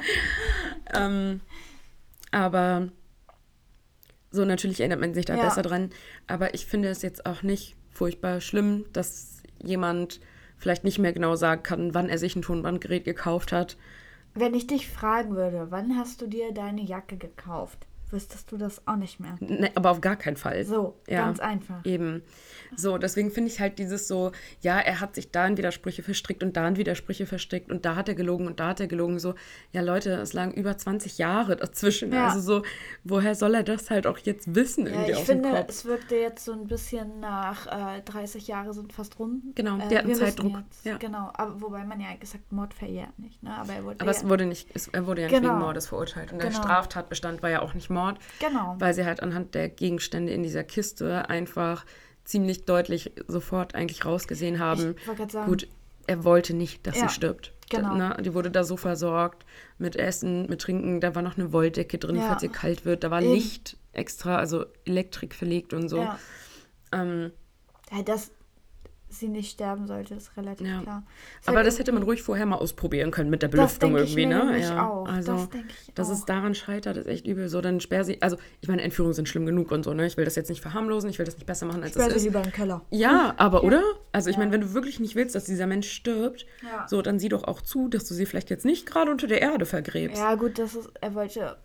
[0.95, 1.41] ähm,
[2.31, 2.89] aber
[4.31, 5.45] so, natürlich erinnert man sich da ja.
[5.45, 5.91] besser dran.
[6.27, 10.21] Aber ich finde es jetzt auch nicht furchtbar schlimm, dass jemand
[10.59, 13.77] vielleicht nicht mehr genau sagen kann, wann er sich ein Tonbandgerät gekauft hat.
[14.39, 17.87] Wenn ich dich fragen würde, wann hast du dir deine Jacke gekauft?
[18.11, 19.37] Wüsstest du das auch nicht mehr.
[19.41, 20.65] Nee, aber auf gar keinen Fall.
[20.65, 21.85] So, ja, ganz einfach.
[21.85, 22.23] Eben.
[22.75, 26.43] So, deswegen finde ich halt dieses so, ja, er hat sich da in Widersprüche verstrickt
[26.43, 29.19] und da in Widersprüche verstrickt und da hat er gelogen und da hat er gelogen.
[29.19, 29.35] So,
[29.73, 32.13] ja, Leute, es lagen über 20 Jahre dazwischen.
[32.13, 32.29] Ja.
[32.29, 32.63] Also so,
[33.05, 34.87] woher soll er das halt auch jetzt wissen?
[34.87, 37.67] Ja, ich finde, es wirkte jetzt so ein bisschen nach
[37.97, 39.53] äh, 30 Jahre sind fast rum.
[39.55, 40.59] Genau, äh, der hat einen Zeitdruck.
[40.85, 40.97] Ja.
[40.99, 43.43] Genau, aber wobei man ja gesagt Mord verjährt nicht.
[43.43, 43.57] Ne?
[43.57, 45.55] Aber, er wurde, aber es wurde nicht, es, er wurde ja nicht genau.
[45.55, 46.33] wegen Mordes verurteilt.
[46.33, 46.51] Und genau.
[46.51, 47.96] der Straftatbestand war ja auch nicht Mord.
[48.39, 48.77] Genau.
[48.79, 51.85] Weil sie halt anhand der Gegenstände in dieser Kiste einfach
[52.25, 54.97] ziemlich deutlich sofort eigentlich rausgesehen haben.
[55.29, 55.69] Sagen, gut,
[56.07, 57.53] er wollte nicht, dass ja, sie stirbt.
[57.71, 57.95] Genau.
[57.95, 58.17] Ne?
[58.21, 59.45] Die wurde da so versorgt
[59.79, 61.01] mit Essen, mit Trinken.
[61.01, 62.29] Da war noch eine Wolldecke drin, ja.
[62.29, 63.05] falls ihr kalt wird.
[63.05, 63.35] Da war Eben.
[63.35, 65.99] Licht extra, also Elektrik verlegt und so.
[65.99, 66.19] Ja.
[66.93, 67.33] Ähm,
[67.91, 68.31] ja, das,
[69.09, 70.81] sie nicht sterben sollte, ist relativ ja.
[70.83, 71.03] klar.
[71.41, 74.59] Das Aber das hätte man ruhig vorher mal ausprobieren können mit der Belüftung irgendwie, ne?
[74.61, 74.89] Ja.
[74.89, 75.09] Auch.
[75.09, 76.15] Also, das denke ich dass auch.
[76.15, 77.49] es daran scheitert, ist echt übel.
[77.49, 78.21] So, dann sperr sie.
[78.23, 80.07] Also, ich meine, Entführungen sind schlimm genug und so, ne?
[80.07, 82.17] Ich will das jetzt nicht verharmlosen, ich will das nicht besser machen, als sperr es
[82.17, 82.23] ist.
[82.23, 82.83] sie lieber im Keller.
[82.91, 83.83] Ja, aber, oder?
[84.13, 86.47] Also, ich meine, wenn du wirklich nicht willst, dass dieser Mensch stirbt,
[86.87, 89.41] so, dann sieh doch auch zu, dass du sie vielleicht jetzt nicht gerade unter der
[89.41, 90.19] Erde vergräbst.
[90.19, 91.57] Ja, gut, das ist, er wollte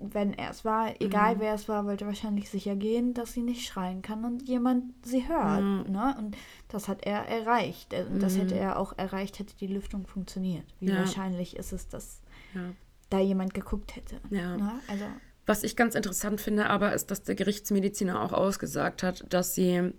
[0.00, 1.40] wenn er es war, egal mhm.
[1.40, 5.28] wer es war, wollte wahrscheinlich sicher gehen, dass sie nicht schreien kann und jemand sie
[5.28, 5.62] hört.
[5.62, 5.92] Mhm.
[5.92, 6.14] Ne?
[6.18, 6.36] Und
[6.68, 7.94] das hat er erreicht.
[7.94, 8.60] Und das hätte mhm.
[8.60, 10.64] er auch erreicht, hätte die Lüftung funktioniert.
[10.80, 10.98] Wie ja.
[10.98, 12.20] wahrscheinlich ist es, dass
[12.54, 12.62] ja.
[13.10, 14.16] da jemand geguckt hätte.
[14.30, 14.56] Ja.
[14.56, 14.72] Ne?
[14.88, 15.04] Also,
[15.46, 19.92] Was ich ganz interessant finde, aber ist, dass der Gerichtsmediziner auch ausgesagt hat, dass sie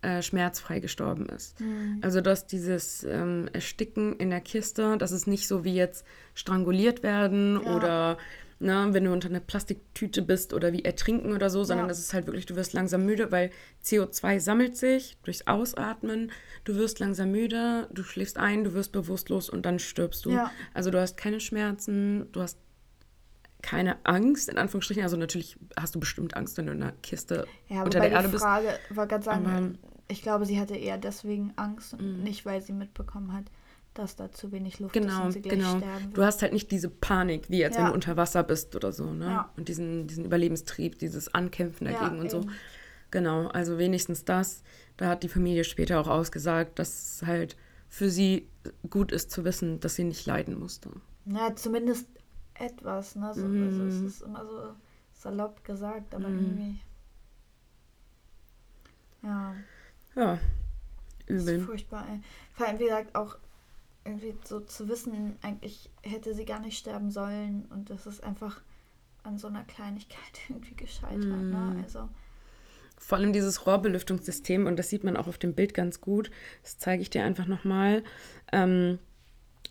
[0.00, 1.60] äh, schmerzfrei gestorben ist.
[1.60, 1.98] Mhm.
[2.02, 7.02] Also dass dieses ähm, Ersticken in der Kiste, dass es nicht so wie jetzt stranguliert
[7.02, 7.74] werden ja.
[7.74, 8.18] oder
[8.60, 11.88] ne, wenn du unter einer Plastiktüte bist oder wie ertrinken oder so, sondern ja.
[11.88, 13.50] das ist halt wirklich, du wirst langsam müde, weil
[13.84, 16.32] CO2 sammelt sich durchs Ausatmen,
[16.64, 20.30] du wirst langsam müde, du schläfst ein, du wirst bewusstlos und dann stirbst du.
[20.30, 20.50] Ja.
[20.74, 22.58] Also du hast keine Schmerzen, du hast
[23.62, 25.02] keine Angst, in Anführungsstrichen.
[25.02, 28.28] Also natürlich hast du bestimmt Angst, wenn du in einer Kiste ja, unter der Erde
[28.28, 28.42] bist.
[28.42, 32.22] Die Frage war ganz sagen, ich glaube, sie hatte eher deswegen Angst und mm.
[32.22, 33.44] nicht, weil sie mitbekommen hat,
[33.98, 35.78] dass da zu wenig Luft genau, ist und sie gleich genau.
[35.78, 37.80] sterben Du hast halt nicht diese Panik, wie jetzt, ja.
[37.80, 39.26] wenn du unter Wasser bist oder so, ne?
[39.26, 39.52] Ja.
[39.56, 42.46] Und diesen, diesen Überlebenstrieb, dieses Ankämpfen dagegen ja, und so.
[43.10, 44.62] Genau, also wenigstens das.
[44.96, 47.56] Da hat die Familie später auch ausgesagt, dass es halt
[47.88, 48.48] für sie
[48.88, 50.90] gut ist zu wissen, dass sie nicht leiden musste.
[51.24, 52.06] Na, zumindest
[52.54, 53.32] etwas, ne?
[53.34, 53.62] So, mm.
[53.64, 54.74] also es ist immer so
[55.14, 56.38] salopp gesagt, aber mm.
[56.38, 56.80] irgendwie.
[59.22, 59.54] Ja.
[60.14, 60.38] Ja.
[61.26, 61.44] Übel.
[61.44, 62.20] Das ist furchtbar, ey.
[62.54, 63.36] Vor allem, wie gesagt, auch
[64.04, 68.60] irgendwie so zu wissen, eigentlich hätte sie gar nicht sterben sollen und das ist einfach
[69.22, 71.24] an so einer Kleinigkeit irgendwie gescheitert.
[71.24, 71.50] Mm.
[71.50, 71.72] Ne?
[71.74, 71.82] Mhm.
[71.82, 72.08] Also
[73.00, 76.30] vor allem dieses Rohrbelüftungssystem, und das sieht man auch auf dem Bild ganz gut,
[76.62, 78.02] das zeige ich dir einfach nochmal.
[78.52, 78.98] Ähm,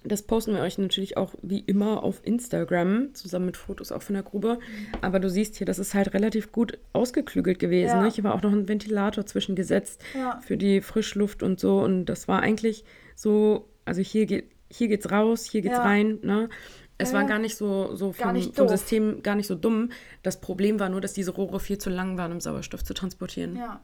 [0.03, 4.13] das posten wir euch natürlich auch wie immer auf Instagram, zusammen mit Fotos auch von
[4.13, 4.55] der Grube.
[4.55, 4.87] Mhm.
[5.01, 7.97] Aber du siehst hier, das ist halt relativ gut ausgeklügelt gewesen.
[7.97, 8.01] Ja.
[8.03, 8.11] Ne?
[8.11, 10.39] Hier war auch noch ein Ventilator zwischengesetzt ja.
[10.39, 11.79] für die Frischluft und so.
[11.79, 12.85] Und das war eigentlich
[13.15, 15.83] so also hier geht hier geht's raus, hier geht's Ja.
[15.83, 16.19] rein.
[16.23, 16.49] Ne?
[16.97, 18.67] Es Ja, war gar nicht so, so Gar vom, nicht vom.
[18.67, 19.91] System gar nicht so dumm.
[20.23, 23.55] Das Problem war nur, dass diese Rohre viel zu lang waren, um Sauerstoff zu transportieren.
[23.55, 23.79] Ja.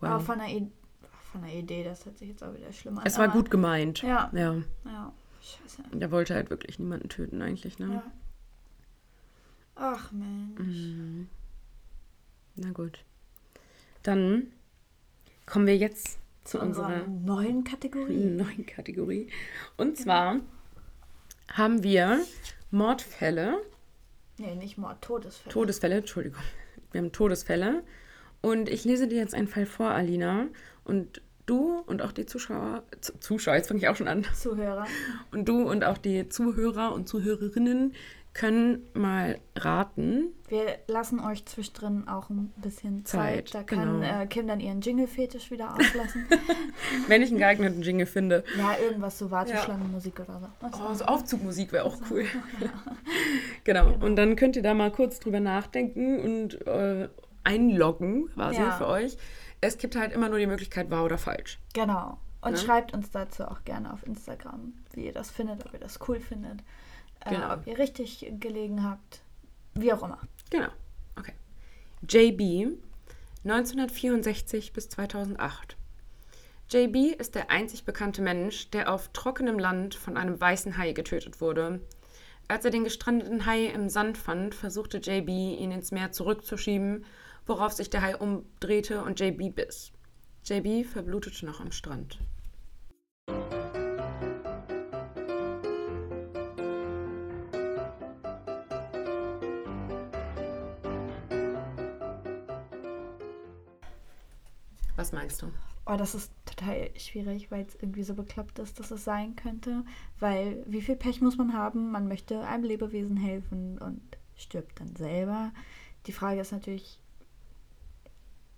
[0.00, 0.10] Wow.
[0.10, 0.70] Aber von der, I
[1.32, 3.06] von der Idee, das hört sich jetzt auch wieder schlimm an.
[3.06, 4.02] es war gut gemeint.
[4.02, 4.30] Ja.
[4.34, 4.56] ja.
[4.84, 5.12] Ja.
[5.42, 5.82] Scheiße.
[5.94, 7.78] Der wollte halt wirklich niemanden töten eigentlich.
[7.78, 7.94] Ne?
[7.94, 8.02] Ja.
[9.74, 10.58] Ach Mensch.
[10.58, 11.28] Mhm.
[12.56, 12.98] Na gut.
[14.02, 14.48] Dann
[15.46, 16.18] kommen wir jetzt
[16.50, 18.14] zu unserer neuen Kategorie.
[18.24, 19.28] neuen Kategorie.
[19.76, 20.40] Und zwar
[21.52, 22.20] haben wir
[22.70, 23.58] Mordfälle,
[24.40, 25.52] Nee, nicht Mord, Todesfälle.
[25.52, 26.40] Todesfälle, Entschuldigung.
[26.92, 27.82] Wir haben Todesfälle.
[28.40, 30.46] Und ich lese dir jetzt einen Fall vor, Alina.
[30.82, 32.82] Und du und auch die Zuschauer,
[33.20, 34.24] Zuschauer, jetzt fange ich auch schon an.
[34.34, 34.86] Zuhörer.
[35.30, 37.92] Und du und auch die Zuhörer und Zuhörerinnen
[38.32, 40.28] können mal raten.
[40.48, 43.48] Wir lassen euch zwischendrin auch ein bisschen Zeit.
[43.48, 44.22] Zeit, da kann genau.
[44.22, 46.26] äh, Kim dann ihren Jingle-Fetisch wieder auslassen.
[47.08, 48.44] Wenn ich einen geeigneten Jingle finde.
[48.56, 50.46] ja, irgendwas so Warteschlangenmusik oder so.
[50.60, 52.24] Was Oh, so Aufzugmusik wäre auch cool.
[53.64, 53.94] genau.
[54.00, 57.08] Und dann könnt ihr da mal kurz drüber nachdenken und äh,
[57.44, 58.72] einloggen quasi Ja.
[58.72, 59.16] für euch.
[59.60, 61.58] Es gibt halt immer nur die Möglichkeit wahr oder falsch.
[61.74, 62.18] Genau.
[62.42, 62.58] Und Ne?
[62.58, 66.20] schreibt uns dazu auch gerne auf Instagram, wie ihr das findet, ob ihr das cool
[66.20, 66.60] findet.
[67.24, 67.54] Äh, Genau.
[67.54, 69.22] ob ihr richtig gelegen habt.
[69.74, 70.18] Wie auch immer.
[70.50, 70.68] Genau.
[71.16, 71.34] Okay.
[72.08, 72.76] JB
[73.44, 75.76] 1964 bis 2008.
[76.70, 81.40] JB ist der einzig bekannte Mensch, der auf trockenem Land von einem weißen Hai getötet
[81.40, 81.80] wurde.
[82.48, 87.04] Als er den gestrandeten Hai im Sand fand, versuchte JB, ihn ins Meer zurückzuschieben,
[87.46, 89.92] worauf sich der Hai umdrehte und JB biss.
[90.44, 92.18] JB verblutete noch am Strand.
[105.10, 105.46] Was meinst du?
[105.86, 109.82] Oh, das ist total schwierig, weil es irgendwie so bekloppt ist, dass es sein könnte.
[110.20, 111.90] Weil wie viel Pech muss man haben?
[111.90, 114.00] Man möchte einem Lebewesen helfen und
[114.36, 115.50] stirbt dann selber.
[116.06, 117.00] Die Frage ist natürlich,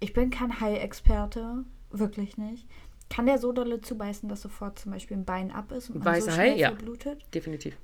[0.00, 2.68] ich bin kein Hai-Experte, wirklich nicht.
[3.08, 6.06] Kann der so dolle zubeißen, dass sofort zum Beispiel ein Bein ab ist und man
[6.14, 6.68] Weißer so Hai, schnell ja.
[6.68, 7.24] verblutet?
[7.34, 7.76] Definitiv.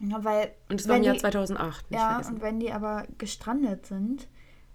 [0.00, 2.34] Ja, weil Und es war im Jahr die- 2008, nicht Ja, vergessen.
[2.34, 4.28] und wenn die aber gestrandet sind,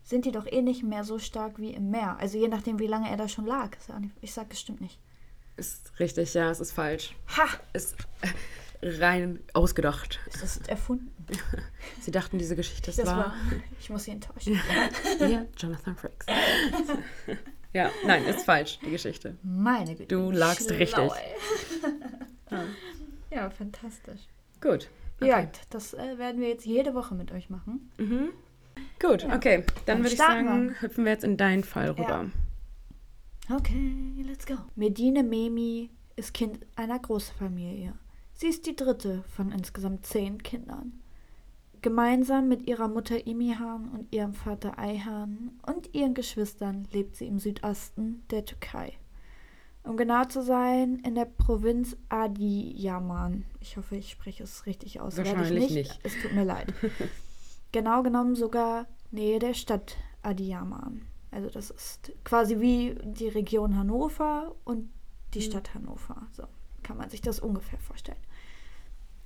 [0.10, 2.18] sind die doch eh nicht mehr so stark wie im Meer.
[2.20, 3.70] Also je nachdem, wie lange er da schon lag.
[3.88, 5.00] Ja Ich sag, es stimmt nicht.
[5.56, 7.16] Ist richtig, ja, es ist falsch.
[7.38, 7.46] Ha!
[7.74, 7.96] Ist
[8.82, 10.20] rein ausgedacht.
[10.34, 11.12] Ist das erfunden?
[12.02, 13.18] Sie dachten, diese Geschichte Das ist war.
[13.18, 13.34] wahr.
[13.80, 14.60] Ich muss sie enttäuschen.
[15.20, 16.26] Ja, Jonathan Frakes.
[17.74, 19.38] ja, nein, ist falsch, die Geschichte.
[19.44, 20.08] Meine Güte.
[20.16, 21.12] Du lagst Schlau, richtig.
[22.50, 22.58] ey.
[23.36, 24.22] ja, fantastisch.
[24.62, 24.90] Gut.
[25.22, 25.50] Ja, Okay.
[25.70, 27.92] das äh, werden wir jetzt jede Woche mit euch machen.
[27.98, 28.30] Mhm.
[29.00, 29.64] Gut, okay.
[29.86, 31.92] Dann Dann würde ich sagen, hüpfen wir jetzt in deinen Fall Ja.
[31.94, 32.32] rüber.
[33.52, 34.56] Okay, let's go.
[34.76, 37.94] Medine Memi ist Kind einer Großfamilie.
[38.34, 41.02] Sie ist die dritte von insgesamt zehn Kindern.
[41.82, 47.40] Gemeinsam mit ihrer Mutter Imihan und ihrem Vater Ayhan und ihren Geschwistern lebt sie im
[47.40, 48.94] Südosten der Türkei.
[49.84, 53.46] Um genau zu sein, in der Provinz Adiyaman.
[53.62, 55.16] Ich hoffe, ich spreche es richtig aus.
[55.16, 56.00] Werde ich Wahrscheinlich nicht.
[56.04, 56.74] Es tut mir leid.
[57.72, 61.06] genau genommen sogar Nähe der Stadt Adiyaman.
[61.32, 64.90] Also das ist quasi wie die Region Hannover und
[65.34, 66.28] die Stadt Hannover.
[66.32, 66.44] So
[66.84, 68.18] kann man sich das ungefähr vorstellen.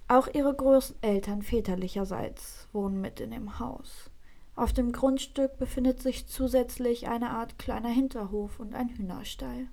[0.08, 4.12] Auch ihre Großeltern väterlicherseits wohnen mit in dem Haus.
[4.56, 9.68] Auf dem Grundstück befindet sich zusätzlich eine Art kleiner Hinterhof und ein Hühnerstall.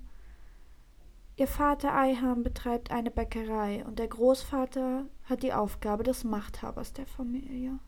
[1.37, 7.05] Ihr Vater Eiham betreibt eine Bäckerei und der Großvater hat die Aufgabe des Machthabers der
[7.05, 7.79] Familie.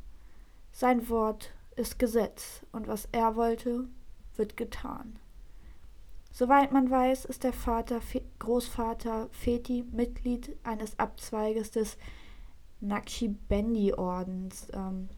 [0.76, 3.88] Sein Wort ist Gesetz und was er wollte,
[4.36, 5.20] wird getan.
[6.32, 8.02] Soweit man weiß, ist der Vater,
[8.40, 11.96] Großvater Feti Mitglied eines Abzweiges des
[12.82, 14.70] Naqshbandi-Ordens.
[14.74, 15.10] Ähm,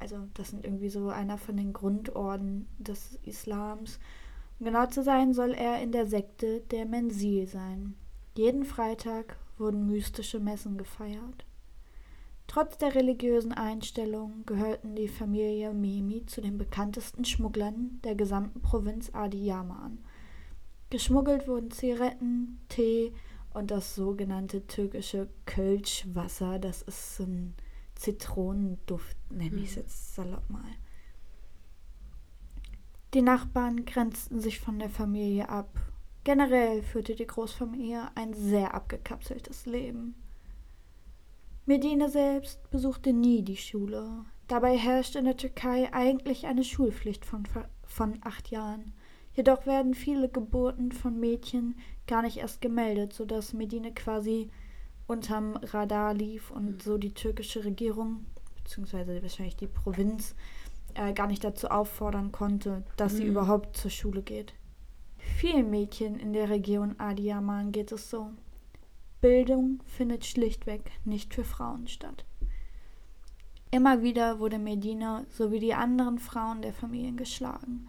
[0.00, 4.00] also das sind irgendwie so einer von den Grundorden des Islams.
[4.58, 7.94] Um genau zu sein, soll er in der Sekte der Mensil sein.
[8.34, 11.44] Jeden Freitag wurden mystische Messen gefeiert.
[12.46, 19.10] Trotz der religiösen Einstellung gehörten die Familie Memi zu den bekanntesten Schmugglern der gesamten Provinz
[19.14, 20.04] Adiyaman.
[20.90, 23.14] Geschmuggelt wurden Zigaretten, Tee
[23.54, 26.58] und das sogenannte türkische Kölschwasser.
[26.58, 27.54] Das ist so ein
[27.94, 30.70] Zitronenduft, nenne ich es jetzt salopp mal.
[33.14, 35.78] Die Nachbarn grenzten sich von der Familie ab.
[36.24, 40.14] Generell führte die Großfamilie ein sehr abgekapseltes Leben.
[41.64, 44.24] Medine selbst besuchte nie die Schule.
[44.48, 47.44] Dabei herrscht in der Türkei eigentlich eine Schulpflicht von,
[47.84, 48.92] von acht Jahren.
[49.34, 54.50] Jedoch werden viele Geburten von Mädchen gar nicht erst gemeldet, sodass Medine quasi
[55.06, 60.34] unterm Radar lief und so die türkische Regierung, beziehungsweise wahrscheinlich die Provinz,
[60.94, 63.16] äh, gar nicht dazu auffordern konnte, dass mhm.
[63.16, 64.52] sie überhaupt zur Schule geht.
[65.16, 68.30] Vielen Mädchen in der Region Adiyaman geht es so.
[69.22, 72.24] Bildung findet schlichtweg nicht für Frauen statt.
[73.70, 77.88] Immer wieder wurde Medina sowie die anderen Frauen der Familien geschlagen.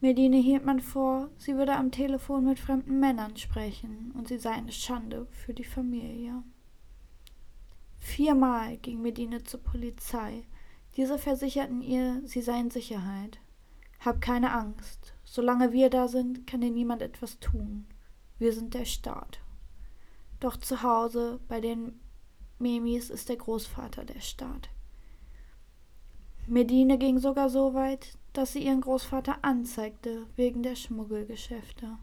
[0.00, 4.50] Medine hielt man vor, sie würde am Telefon mit fremden Männern sprechen und sie sei
[4.50, 6.42] eine Schande für die Familie.
[8.00, 10.42] Viermal ging Medine zur Polizei.
[10.96, 13.38] Diese versicherten ihr, sie sei in Sicherheit.
[14.00, 15.14] Hab keine Angst.
[15.22, 17.86] Solange wir da sind, kann dir niemand etwas tun.
[18.40, 19.41] Wir sind der Staat.
[20.42, 22.00] Doch zu Hause bei den
[22.58, 24.70] Memis ist der Großvater der Staat.
[26.48, 31.96] Medine ging sogar so weit, dass sie ihren Großvater anzeigte wegen der Schmuggelgeschäfte.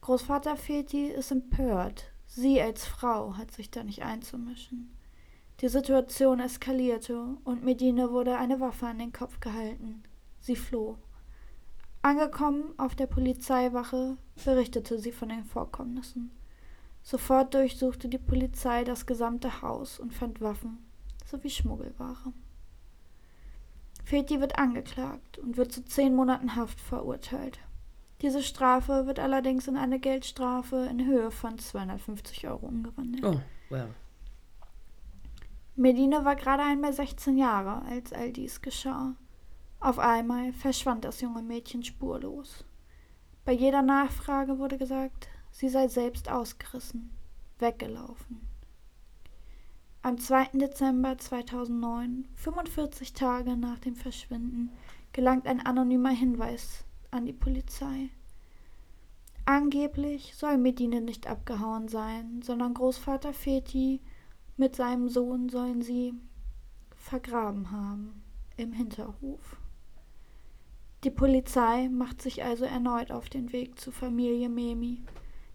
[0.00, 2.10] Großvater Feti ist empört.
[2.26, 4.96] Sie als Frau hat sich da nicht einzumischen.
[5.60, 10.02] Die Situation eskalierte und Medine wurde eine Waffe an den Kopf gehalten.
[10.40, 10.96] Sie floh.
[12.00, 16.30] Angekommen auf der Polizeiwache berichtete sie von den Vorkommnissen.
[17.02, 20.78] Sofort durchsuchte die Polizei das gesamte Haus und fand Waffen
[21.26, 22.32] sowie Schmuggelware.
[24.04, 27.60] Feti wird angeklagt und wird zu zehn Monaten Haft verurteilt.
[28.22, 33.24] Diese Strafe wird allerdings in eine Geldstrafe in Höhe von 250 Euro umgewandelt.
[33.24, 33.94] Oh, well.
[35.76, 39.14] Medina war gerade einmal 16 Jahre, als all dies geschah.
[39.78, 42.64] Auf einmal verschwand das junge Mädchen spurlos.
[43.46, 47.10] Bei jeder Nachfrage wurde gesagt, sie sei selbst ausgerissen,
[47.58, 48.40] weggelaufen.
[50.02, 50.50] Am 2.
[50.54, 54.70] Dezember 2009, 45 Tage nach dem Verschwinden,
[55.12, 58.08] gelangt ein anonymer Hinweis an die Polizei.
[59.44, 64.00] Angeblich soll Medine nicht abgehauen sein, sondern Großvater Feti
[64.56, 66.14] mit seinem Sohn sollen sie
[66.94, 68.22] vergraben haben
[68.56, 69.56] im Hinterhof.
[71.02, 75.02] Die Polizei macht sich also erneut auf den Weg zur Familie Memi.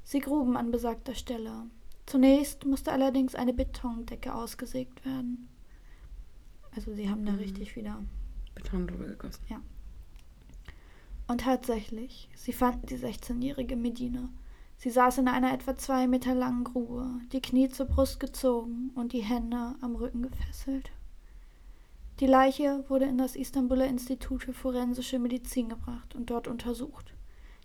[0.06, 1.66] Sie gruben an besagter Stelle.
[2.06, 5.50] Zunächst musste allerdings eine Betondecke ausgesägt werden.
[6.76, 7.40] Also sie haben da mhm.
[7.40, 8.04] richtig wieder
[8.54, 9.44] Beton drüber gegossen.
[9.50, 9.62] Ja.
[11.28, 14.30] Und tatsächlich, sie fanden die 16-jährige Medina.
[14.78, 19.12] Sie saß in einer etwa zwei Meter langen Grube, die Knie zur Brust gezogen und
[19.12, 20.92] die Hände am Rücken gefesselt.
[22.20, 27.16] Die Leiche wurde in das Istanbuler Institut für forensische Medizin gebracht und dort untersucht.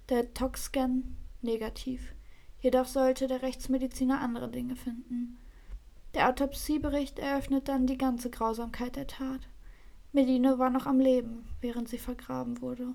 [0.09, 2.15] Der Toxscan negativ.
[2.61, 5.39] Jedoch sollte der Rechtsmediziner andere Dinge finden.
[6.15, 9.41] Der Autopsiebericht eröffnet dann die ganze Grausamkeit der Tat.
[10.13, 12.95] Medine war noch am Leben, während sie vergraben wurde.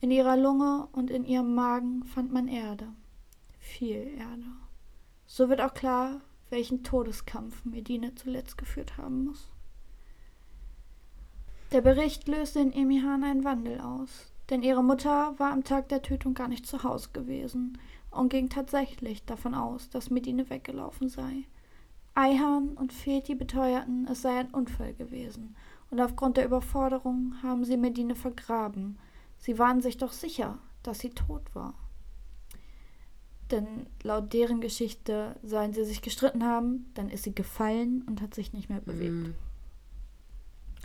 [0.00, 2.88] In ihrer Lunge und in ihrem Magen fand man Erde.
[3.58, 4.44] Viel Erde.
[5.26, 9.50] So wird auch klar, welchen Todeskampf Medine zuletzt geführt haben muss.
[11.72, 16.02] Der Bericht löste in Emihan einen Wandel aus, denn ihre Mutter war am Tag der
[16.02, 17.76] Tötung gar nicht zu Hause gewesen
[18.10, 21.44] und ging tatsächlich davon aus, dass Medine weggelaufen sei.
[22.14, 25.54] Eihan und Feti beteuerten, es sei ein Unfall gewesen,
[25.90, 28.98] und aufgrund der Überforderung haben sie Medine vergraben.
[29.38, 31.74] Sie waren sich doch sicher, dass sie tot war.
[33.50, 38.34] Denn laut deren Geschichte seien sie sich gestritten haben, dann ist sie gefallen und hat
[38.34, 39.12] sich nicht mehr bewegt.
[39.12, 39.34] Mhm.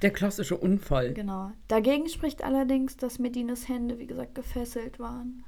[0.01, 1.13] Der klassische Unfall.
[1.13, 1.51] Genau.
[1.67, 5.43] Dagegen spricht allerdings, dass Medines Hände, wie gesagt, gefesselt waren.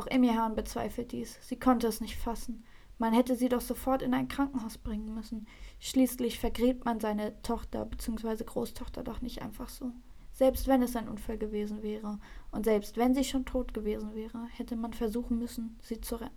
[0.00, 1.36] Auch Emirhan bezweifelt dies.
[1.42, 2.64] Sie konnte es nicht fassen.
[2.96, 5.46] Man hätte sie doch sofort in ein Krankenhaus bringen müssen.
[5.78, 8.44] Schließlich vergräbt man seine Tochter bzw.
[8.44, 9.92] Großtochter doch nicht einfach so.
[10.32, 12.18] Selbst wenn es ein Unfall gewesen wäre
[12.50, 16.32] und selbst wenn sie schon tot gewesen wäre, hätte man versuchen müssen, sie zu retten.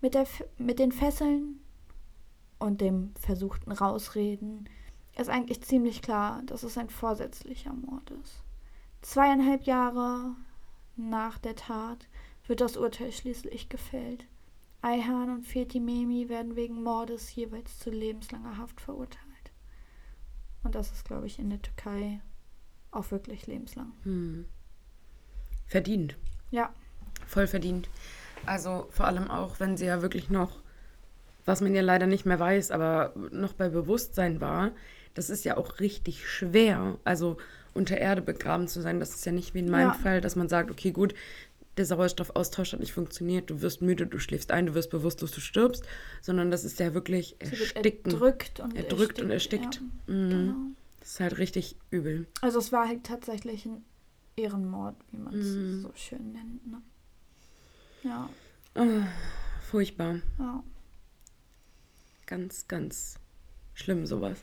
[0.00, 1.60] Mit, der, mit den Fesseln
[2.58, 4.68] und dem versuchten Rausreden
[5.16, 8.42] ist eigentlich ziemlich klar, dass es ein vorsätzlicher Mord ist.
[9.02, 10.34] Zweieinhalb Jahre
[10.96, 12.08] nach der Tat
[12.46, 14.26] wird das Urteil schließlich gefällt.
[14.82, 19.24] Ayhan und Fethi Memi werden wegen Mordes jeweils zu lebenslanger Haft verurteilt.
[20.62, 22.20] Und das ist, glaube ich, in der Türkei
[22.90, 23.92] auch wirklich lebenslang.
[24.04, 24.46] Hm.
[25.66, 26.16] Verdient.
[26.50, 26.72] Ja.
[27.26, 27.88] Voll verdient.
[28.46, 30.62] Also vor allem auch, wenn sie ja wirklich noch,
[31.44, 34.70] was man ja leider nicht mehr weiß, aber noch bei Bewusstsein war,
[35.18, 36.96] das ist ja auch richtig schwer.
[37.04, 37.36] Also
[37.74, 39.00] unter Erde begraben zu sein.
[39.00, 39.94] Das ist ja nicht wie in meinem ja.
[39.94, 41.14] Fall, dass man sagt, okay, gut,
[41.76, 45.40] der Sauerstoffaustausch hat nicht funktioniert, du wirst müde, du schläfst ein, du wirst bewusstlos, du
[45.40, 45.84] stirbst,
[46.22, 48.12] sondern das ist ja wirklich ersticken.
[48.12, 49.22] Erdrückt und erdrückt erstickt.
[49.22, 49.82] Und erstickt.
[50.06, 50.30] Ja, mhm.
[50.30, 50.54] genau.
[51.00, 52.26] Das ist halt richtig übel.
[52.40, 53.84] Also es war halt tatsächlich ein
[54.36, 55.82] Ehrenmord, wie man es mm.
[55.82, 56.66] so schön nennt.
[56.66, 56.82] Ne?
[58.04, 58.28] Ja.
[58.74, 58.86] Oh,
[59.62, 60.20] furchtbar.
[60.38, 60.62] Ja.
[62.26, 63.18] Ganz, ganz
[63.74, 64.38] schlimm sowas.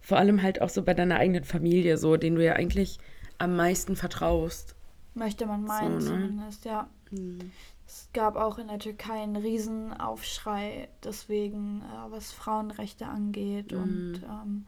[0.00, 2.98] Vor allem halt auch so bei deiner eigenen Familie, so, den du ja eigentlich
[3.38, 4.74] am meisten vertraust.
[5.14, 6.22] Möchte man meinen so, ne?
[6.22, 6.88] zumindest, ja.
[7.10, 7.50] Hm.
[7.86, 13.82] Es gab auch in der Türkei einen Riesenaufschrei deswegen, äh, was Frauenrechte angeht hm.
[13.82, 14.66] und ähm,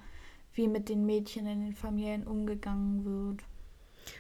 [0.55, 3.45] wie mit den Mädchen in den Familien umgegangen wird.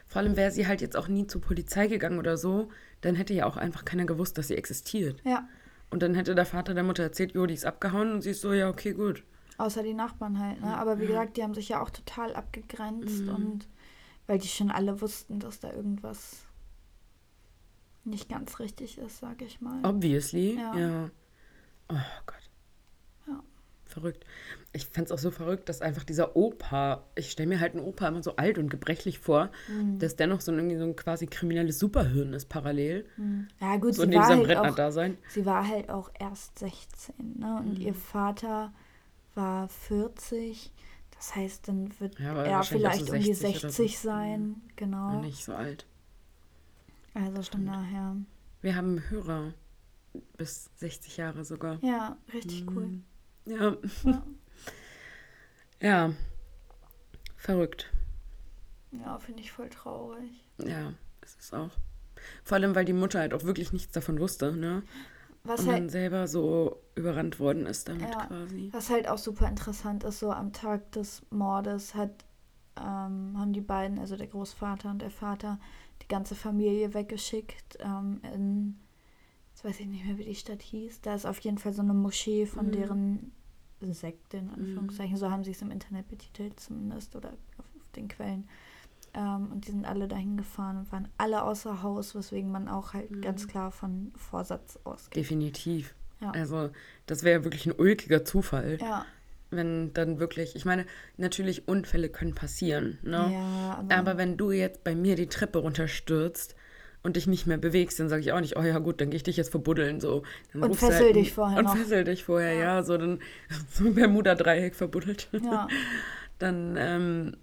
[0.06, 2.68] Vor allem wäre sie halt jetzt auch nie zur Polizei gegangen oder so,
[3.00, 5.20] dann hätte ja auch einfach keiner gewusst, dass sie existiert.
[5.24, 5.48] Ja.
[5.90, 8.42] Und dann hätte der Vater der Mutter erzählt, jo, die ist abgehauen und sie ist
[8.42, 9.24] so, ja, okay, gut.
[9.58, 10.76] Außer die Nachbarn halt, ne?
[10.76, 13.34] Aber wie gesagt, die haben sich ja auch total abgegrenzt mhm.
[13.34, 13.68] und
[14.26, 16.46] weil die schon alle wussten, dass da irgendwas
[18.04, 19.84] nicht ganz richtig ist, sag ich mal.
[19.84, 20.76] Obviously, ja.
[20.76, 21.10] ja.
[21.90, 21.96] Oh
[22.26, 22.48] Gott
[23.88, 24.24] verrückt.
[24.72, 27.84] Ich fände es auch so verrückt, dass einfach dieser Opa, ich stelle mir halt einen
[27.84, 29.98] Opa immer so alt und gebrechlich vor, mhm.
[29.98, 33.06] dass dennoch so ein, irgendwie so ein quasi kriminelles Superhirn ist parallel.
[33.16, 33.48] Mhm.
[33.60, 37.56] Ja gut, so sie, war halt auch, sie war halt auch erst 16 ne?
[37.60, 37.86] und mhm.
[37.86, 38.72] ihr Vater
[39.38, 40.70] war 40.
[41.16, 44.08] Das heißt, dann wird ja, er vielleicht so um die 60 so.
[44.08, 44.60] sein.
[44.76, 45.16] Genau.
[45.16, 45.86] Und nicht so alt.
[47.14, 48.16] Also schon daher.
[48.60, 49.54] Wir haben Hörer
[50.36, 51.82] bis 60 Jahre sogar.
[51.82, 52.86] Ja, richtig cool.
[52.86, 53.04] Mhm.
[53.46, 53.76] Ja.
[54.04, 54.22] Ja.
[55.80, 56.12] ja.
[57.36, 57.90] Verrückt.
[58.90, 60.44] Ja, finde ich voll traurig.
[60.58, 61.70] Ja, es ist auch.
[62.42, 64.82] Vor allem, weil die Mutter halt auch wirklich nichts davon wusste, ne?
[65.48, 68.68] Was und halt, dann selber so überrannt worden ist damit ja, quasi.
[68.72, 72.24] Was halt auch super interessant ist, so am Tag des Mordes hat,
[72.76, 75.58] ähm, haben die beiden, also der Großvater und der Vater,
[76.02, 78.78] die ganze Familie weggeschickt ähm, in,
[79.50, 81.00] jetzt weiß ich nicht mehr, wie die Stadt hieß.
[81.00, 82.72] Da ist auf jeden Fall so eine Moschee von mhm.
[82.72, 83.32] deren
[83.80, 85.14] Sekte, in Anführungszeichen.
[85.14, 85.18] Mhm.
[85.18, 88.48] So haben sie es im Internet betitelt zumindest oder auf, auf den Quellen.
[89.14, 92.94] Ähm, und die sind alle dahin gefahren und waren alle außer Haus, weswegen man auch
[92.94, 93.20] halt mhm.
[93.20, 95.16] ganz klar von Vorsatz ausgeht.
[95.16, 95.94] Definitiv.
[96.20, 96.32] Ja.
[96.32, 96.70] Also
[97.06, 98.78] das wäre wirklich ein ulkiger Zufall.
[98.80, 99.04] Ja.
[99.50, 100.84] Wenn dann wirklich, ich meine,
[101.16, 103.30] natürlich Unfälle können passieren, ne?
[103.32, 106.54] Ja, aber, aber wenn du jetzt bei mir die Treppe runterstürzt
[107.02, 109.16] und dich nicht mehr bewegst, dann sage ich auch nicht, oh ja gut, dann gehe
[109.16, 110.00] ich dich jetzt verbuddeln.
[110.00, 110.22] So.
[110.52, 111.76] Dann und fessel halt, dich vorher Und noch.
[111.76, 112.60] fessel dich vorher, ja.
[112.60, 112.82] ja.
[112.82, 113.20] So dann
[113.70, 115.28] so Bermuda-Dreieck verbuddelt.
[115.32, 115.66] Ja.
[116.38, 117.36] dann ähm,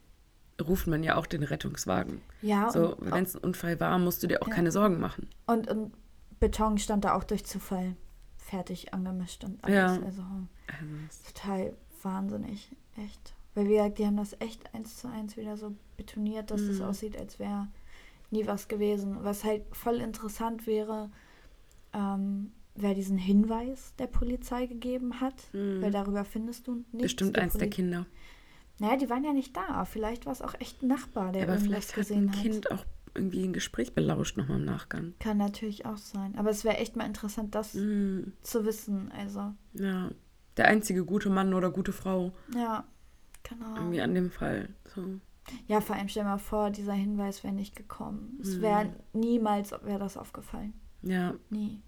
[0.61, 2.21] ruft man ja auch den Rettungswagen.
[2.41, 2.71] Ja.
[2.71, 4.53] So, wenn es ein Unfall war, musst du dir auch ja.
[4.53, 5.29] keine Sorgen machen.
[5.47, 5.93] Und, und
[6.39, 7.95] Beton stand da auch durch Zufall
[8.37, 9.75] fertig angemischt und alles.
[9.75, 9.87] Ja.
[9.87, 10.21] Also,
[10.67, 13.33] also total wahnsinnig, echt.
[13.53, 16.79] Weil wir, die haben das echt eins zu eins wieder so betoniert, dass es mhm.
[16.79, 17.67] das aussieht, als wäre
[18.31, 19.23] nie was gewesen.
[19.23, 21.09] Was halt voll interessant wäre,
[21.93, 25.81] ähm, wer diesen Hinweis der Polizei gegeben hat, mhm.
[25.81, 27.01] weil darüber findest du nichts.
[27.01, 28.05] Bestimmt eins Poli der Kinder.
[28.79, 29.85] Naja, die waren ja nicht da.
[29.85, 32.85] Vielleicht war es auch echt ein Nachbar, der Aber vielleicht gesehen hat ein Kind auch
[33.13, 35.13] irgendwie ein Gespräch belauscht nochmal im Nachgang.
[35.19, 36.35] Kann natürlich auch sein.
[36.37, 38.33] Aber es wäre echt mal interessant, das mm.
[38.41, 39.11] zu wissen.
[39.17, 39.53] Also.
[39.73, 40.11] Ja.
[40.57, 42.33] Der einzige gute Mann oder gute Frau.
[42.53, 42.85] Ja,
[43.43, 43.75] genau.
[43.75, 44.69] Irgendwie an dem Fall.
[44.93, 45.19] So.
[45.67, 48.37] Ja, vor allem stell mal vor, dieser Hinweis wäre nicht gekommen.
[48.41, 49.19] Es wäre mhm.
[49.19, 50.73] niemals wäre das aufgefallen.
[51.01, 51.35] Ja.
[51.49, 51.81] Nie.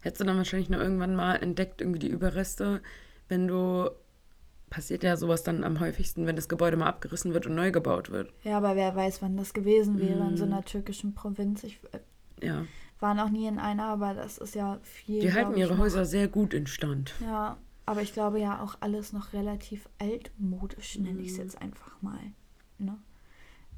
[0.00, 2.82] Hättest du dann wahrscheinlich nur irgendwann mal entdeckt, irgendwie die Überreste,
[3.28, 3.90] wenn du
[4.70, 8.10] passiert ja sowas dann am häufigsten, wenn das Gebäude mal abgerissen wird und neu gebaut
[8.10, 8.32] wird.
[8.42, 10.28] Ja, aber wer weiß, wann das gewesen wäre mm.
[10.30, 10.52] in so mhm.
[10.52, 11.64] einer türkischen Provinz.
[11.64, 12.66] Ich äh, ja.
[12.98, 15.20] war noch nie in einer, aber das ist ja viel.
[15.20, 15.82] Die halten ihre noch.
[15.84, 17.14] Häuser sehr gut in Stand.
[17.20, 21.24] Ja, aber ich glaube ja auch alles noch relativ altmodisch, nenne mm.
[21.24, 22.18] ich es jetzt einfach mal.
[22.78, 22.98] Ne?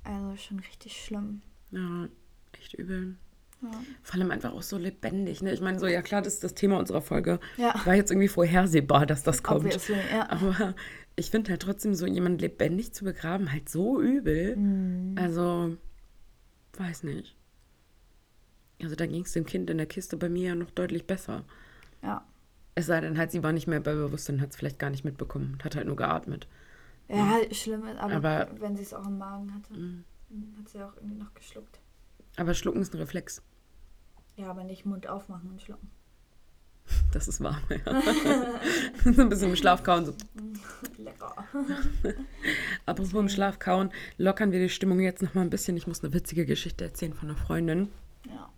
[0.05, 1.43] Also schon richtig schlimm.
[1.71, 2.09] Ja,
[2.53, 3.17] echt übel.
[3.61, 3.71] Ja.
[4.03, 5.43] Vor allem einfach auch so lebendig.
[5.43, 5.53] Ne?
[5.53, 7.41] Ich meine, so, ja klar, das ist das Thema unserer Folge.
[7.57, 7.75] Ja.
[7.85, 9.67] War jetzt irgendwie vorhersehbar, dass das kommt.
[9.67, 10.31] Obviously, ja.
[10.31, 10.75] Aber
[11.17, 14.57] ich finde halt trotzdem so jemanden lebendig zu begraben halt so übel.
[14.57, 15.17] Mhm.
[15.19, 15.77] Also,
[16.77, 17.37] weiß nicht.
[18.81, 21.45] Also da ging es dem Kind in der Kiste bei mir ja noch deutlich besser.
[22.03, 22.25] Ja.
[22.77, 25.05] Es sei denn halt, sie war nicht mehr bei Bewusstsein, hat es vielleicht gar nicht
[25.05, 26.47] mitbekommen und hat halt nur geatmet.
[27.09, 30.05] Ja, schlimm ist, aber, aber wenn sie es auch im Magen hatte, mh.
[30.59, 31.81] hat sie auch irgendwie noch geschluckt.
[32.39, 33.43] Aber schlucken ist ein Reflex.
[34.37, 35.91] Ja, aber nicht Mund aufmachen und schlucken.
[37.13, 38.03] Das ist warm, ja.
[39.13, 40.07] so ein bisschen im Schlaf kauen.
[40.07, 40.15] So.
[40.99, 41.35] Lecker.
[42.87, 45.77] Apropos im Schlaf kauen, lockern wir die Stimmung jetzt noch mal ein bisschen.
[45.77, 47.89] Ich muss eine witzige Geschichte erzählen von einer Freundin.
[48.27, 48.49] Ja.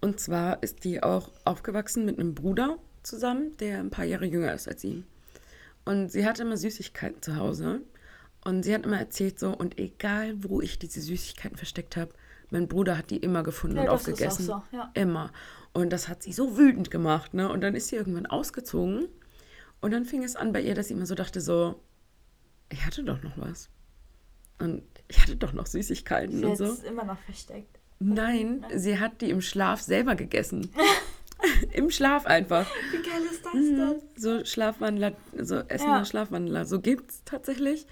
[0.00, 4.54] Und zwar ist die auch aufgewachsen mit einem Bruder zusammen, der ein paar Jahre jünger
[4.54, 5.04] ist als sie.
[5.84, 7.80] Und sie hatte immer Süßigkeiten zu Hause.
[8.44, 12.12] Und sie hat immer erzählt so, und egal wo ich diese Süßigkeiten versteckt habe,
[12.52, 14.48] mein Bruder hat die immer gefunden ja, und aufgegessen.
[14.50, 14.90] Auch so, ja.
[14.94, 15.32] Immer.
[15.72, 17.50] Und das hat sie so wütend gemacht, ne?
[17.50, 19.08] Und dann ist sie irgendwann ausgezogen.
[19.80, 21.80] Und dann fing es an bei ihr, dass sie immer so dachte, so,
[22.70, 23.68] ich hatte doch noch was.
[24.60, 26.64] Und ich hatte doch noch Süßigkeiten Sie und so.
[26.66, 27.80] es immer noch versteckt.
[27.98, 30.70] Nein, sie hat die im Schlaf selber gegessen.
[31.72, 32.70] Im Schlaf einfach.
[32.92, 33.76] Wie geil ist das Mhm.
[33.76, 34.02] denn?
[34.16, 36.04] So Schlafwandler, so essende Ja.
[36.04, 36.64] Schlafwandler.
[36.66, 37.86] So gibt's tatsächlich.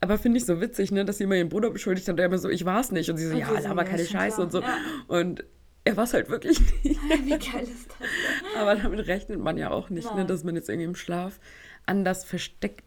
[0.00, 2.38] Aber finde ich so witzig, ne, dass sie immer ihren Bruder beschuldigt hat, der immer
[2.38, 3.10] so, ich war's nicht.
[3.10, 4.44] Und sie so, Und ja, sie so, aber ja, keine Scheiße klar.
[4.46, 4.60] und so.
[4.60, 4.78] Ja.
[5.08, 5.44] Und
[5.84, 6.84] er war's halt wirklich nicht.
[7.24, 8.60] Wie geil ist das denn?
[8.60, 10.26] Aber damit rechnet man ja auch nicht, ne, Nein.
[10.26, 11.38] dass man jetzt irgendwie im Schlaf
[11.86, 12.82] an das Versteck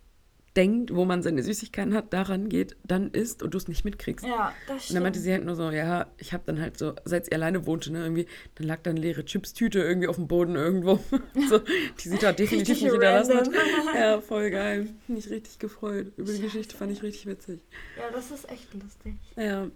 [0.56, 4.26] denkt, wo man seine Süßigkeiten hat, daran geht, dann isst und du es nicht mitkriegst.
[4.26, 4.96] Ja, das Und stimmt.
[4.96, 7.66] dann meinte sie halt nur so, ja, ich habe dann halt so, seit sie alleine
[7.66, 11.00] wohnte, ne, irgendwie, dann lag da eine leere Chipstüte irgendwie auf dem Boden irgendwo.
[11.50, 13.48] so, die sie da definitiv Richtig nicht hinterlassen hat.
[13.48, 13.96] random.
[13.96, 14.88] Ja, voll geil.
[15.08, 16.12] Mich richtig gefreut.
[16.18, 17.60] Über die Geschichte fand ich richtig witzig.
[17.98, 19.16] ja, das ist echt lustig.
[19.36, 19.68] Ja.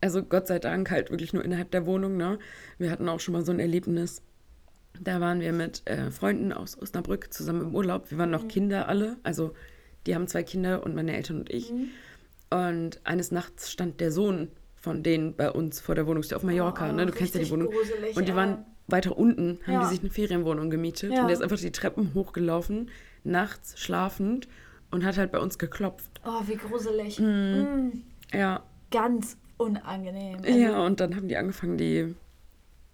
[0.00, 2.38] Also Gott sei Dank halt wirklich nur innerhalb der Wohnung, ne?
[2.78, 4.22] Wir hatten auch schon mal so ein Erlebnis.
[5.00, 8.10] Da waren wir mit äh, Freunden aus Osnabrück zusammen im Urlaub.
[8.10, 9.16] Wir waren noch Kinder alle.
[9.22, 9.54] Also
[10.08, 11.72] die haben zwei Kinder und meine Eltern und ich.
[12.50, 16.88] Und eines Nachts stand der Sohn von denen bei uns vor der Wohnungstür auf Mallorca.
[16.88, 17.04] Oh, ne?
[17.06, 17.70] Du kennst ja die Wohnung.
[17.70, 19.80] gruselig, und die waren weiter unten, haben Ja.
[19.82, 21.12] die sich eine Ferienwohnung gemietet.
[21.12, 21.20] Ja.
[21.20, 22.90] Und der ist einfach die Treppen hochgelaufen,
[23.22, 24.48] nachts schlafend
[24.90, 26.20] und hat halt bei uns geklopft.
[26.24, 27.18] Oh, wie gruselig.
[27.20, 28.00] Mm,
[28.32, 30.38] Ja, ganz unangenehm.
[30.42, 32.14] Also, ja, und dann haben die angefangen, die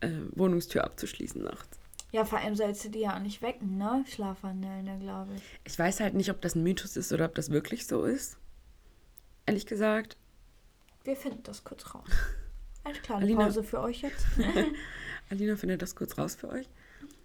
[0.01, 1.79] äh, Wohnungstür abzuschließen nachts.
[2.15, 4.05] Ja, vor allem sollst du die ja auch nicht wecken, ne?
[4.09, 5.43] Schlafwandeln, da glaube ich.
[5.65, 8.39] Ich weiß halt nicht, ob das ein Mythos ist oder ob das wirklich so ist.
[9.47, 10.17] Ehrlich gesagt.
[11.03, 12.09] Wir finden das kurz raus.
[12.85, 13.45] Eine kleine Alina.
[13.47, 14.27] Pause für euch jetzt.
[15.29, 16.69] Alina findet das kurz raus für euch.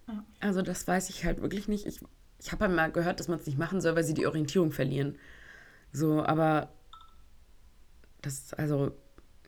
[0.08, 0.26] Ja.
[0.40, 1.86] Also das weiß ich halt wirklich nicht.
[1.86, 2.00] Ich,
[2.40, 5.20] ich habe mal gehört, dass man es nicht machen soll, weil sie die Orientierung verlieren.
[5.92, 6.74] So, aber
[8.24, 8.98] das, also,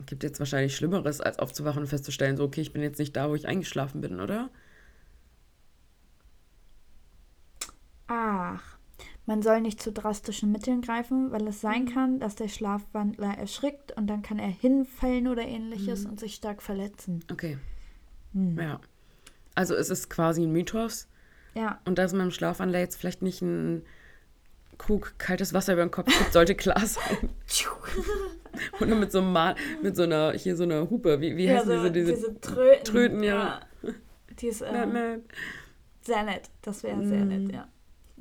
[0.05, 3.27] gibt jetzt wahrscheinlich Schlimmeres, als aufzuwachen und festzustellen, so, okay, ich bin jetzt nicht da,
[3.27, 4.51] wo ich eingeschlafen bin, oder?
[8.13, 8.77] Ach,
[9.25, 11.61] man soll nicht zu drastischen Mitteln greifen, weil es Mhm.
[11.61, 15.49] sein kann, dass der Schlafwandler erschrickt und dann kann er hinfallen oder Mhm.
[15.49, 17.23] ähnliches und sich stark verletzen.
[17.31, 17.57] Okay.
[18.33, 18.57] Hm.
[18.59, 18.79] Ja.
[19.55, 21.07] Also es ist quasi ein Mythos.
[21.53, 23.83] Ja, Und dass man im Schlafwandler jetzt vielleicht nicht ein
[24.77, 27.29] Krug kaltes Wasser über den Kopf gibt, sollte klar sein.
[28.81, 31.19] Oder mit so einem Ma mit so einer, hier so einer Hupe.
[31.21, 32.83] Wie, wie ja heißen so, diese, diese, Tröten.
[32.85, 33.61] Tröten, ja.
[34.39, 35.21] Die ist ähm,
[36.01, 36.49] sehr nett.
[36.61, 37.27] Das wäre sehr Mm.
[37.27, 37.67] nett, ja.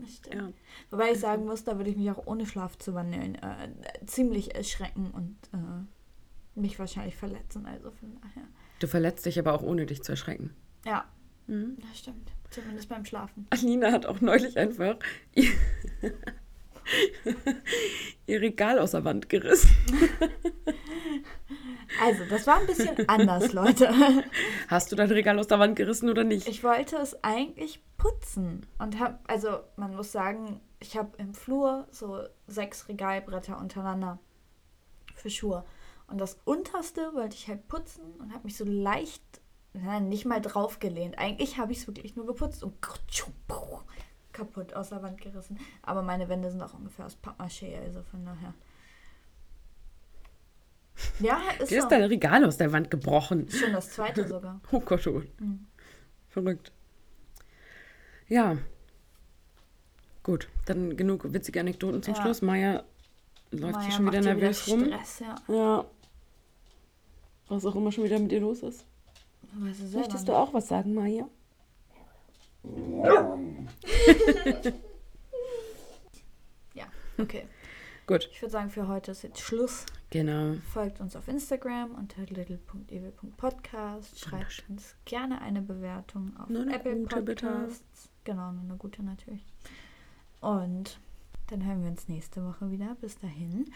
[0.01, 0.35] Das stimmt.
[0.35, 0.53] Ja.
[0.91, 3.69] Wobei ich sagen muss, da würde ich mich auch ohne Schlaf zu wandeln äh,
[4.07, 7.67] ziemlich erschrecken und äh, mich wahrscheinlich verletzen.
[7.67, 8.47] Also von daher.
[8.81, 10.55] Du verletzt dich aber auch ohne dich zu erschrecken.
[10.85, 11.05] Ja,
[11.47, 11.79] Mhm.
[11.81, 12.31] das stimmt.
[12.51, 13.47] Zumindest beim Schlafen.
[13.51, 14.97] Alina hat auch neulich einfach
[15.35, 15.51] ihr,
[18.27, 19.71] ihr Regal aus der Wand gerissen.
[22.01, 23.93] Also, das war ein bisschen anders, Leute.
[24.69, 26.47] Hast du dein Regal aus der Wand gerissen oder nicht?
[26.47, 31.87] Ich wollte es eigentlich putzen und habe, also man muss sagen, ich habe im Flur
[31.91, 34.19] so sechs Regalbretter untereinander
[35.15, 35.65] für Schuhe.
[36.07, 39.23] Und das unterste wollte ich halt putzen und habe mich so leicht,
[39.73, 41.19] nein, nicht mal draufgelehnt.
[41.19, 42.75] Eigentlich habe ich es wirklich nur geputzt und
[44.33, 45.59] kaputt aus der Wand gerissen.
[45.83, 48.55] Aber meine Wände sind auch ungefähr aus Pappmaché, also von daher.
[51.21, 51.89] Ja, ist Dir ist so.
[51.91, 53.49] dein Regal aus der Wand gebrochen.
[53.51, 54.61] Schon das zweite sogar.
[54.73, 55.23] Oh Gott, oh.
[55.39, 55.67] Mhm.
[56.29, 56.73] Verrückt.
[58.29, 58.57] Ja.
[60.23, 62.23] Gut, dann genug witzige Anekdoten zum Ja.
[62.23, 62.43] Schluss.
[62.43, 62.85] Maya
[63.51, 64.85] läuft Maja hier schon wieder nervös rum.
[64.87, 65.35] Stress, ja.
[65.49, 65.85] Ja.
[67.49, 68.85] Was auch immer schon wieder mit dir los ist.
[69.59, 71.29] Möchtest du auch was sagen, Maya?
[76.75, 76.85] Ja,
[77.19, 77.47] okay.
[78.11, 78.29] Gut.
[78.33, 79.87] Ich würde sagen, für heute ist jetzt Schluss.
[80.11, 80.57] Genau.
[80.73, 84.19] Folgt uns auf Instagram unter little.evil.podcast.
[84.19, 87.47] Schreibt uns gerne eine Bewertung auf Nur eine Apple gute, bitte.
[87.47, 88.11] Podcasts.
[88.25, 89.47] Genau, nur eine gute natürlich.
[90.41, 90.99] Und
[91.51, 92.97] dann hören wir uns nächste Woche wieder.
[93.01, 93.67] Bis dahin.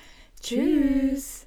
[0.41, 1.47] Tschüss.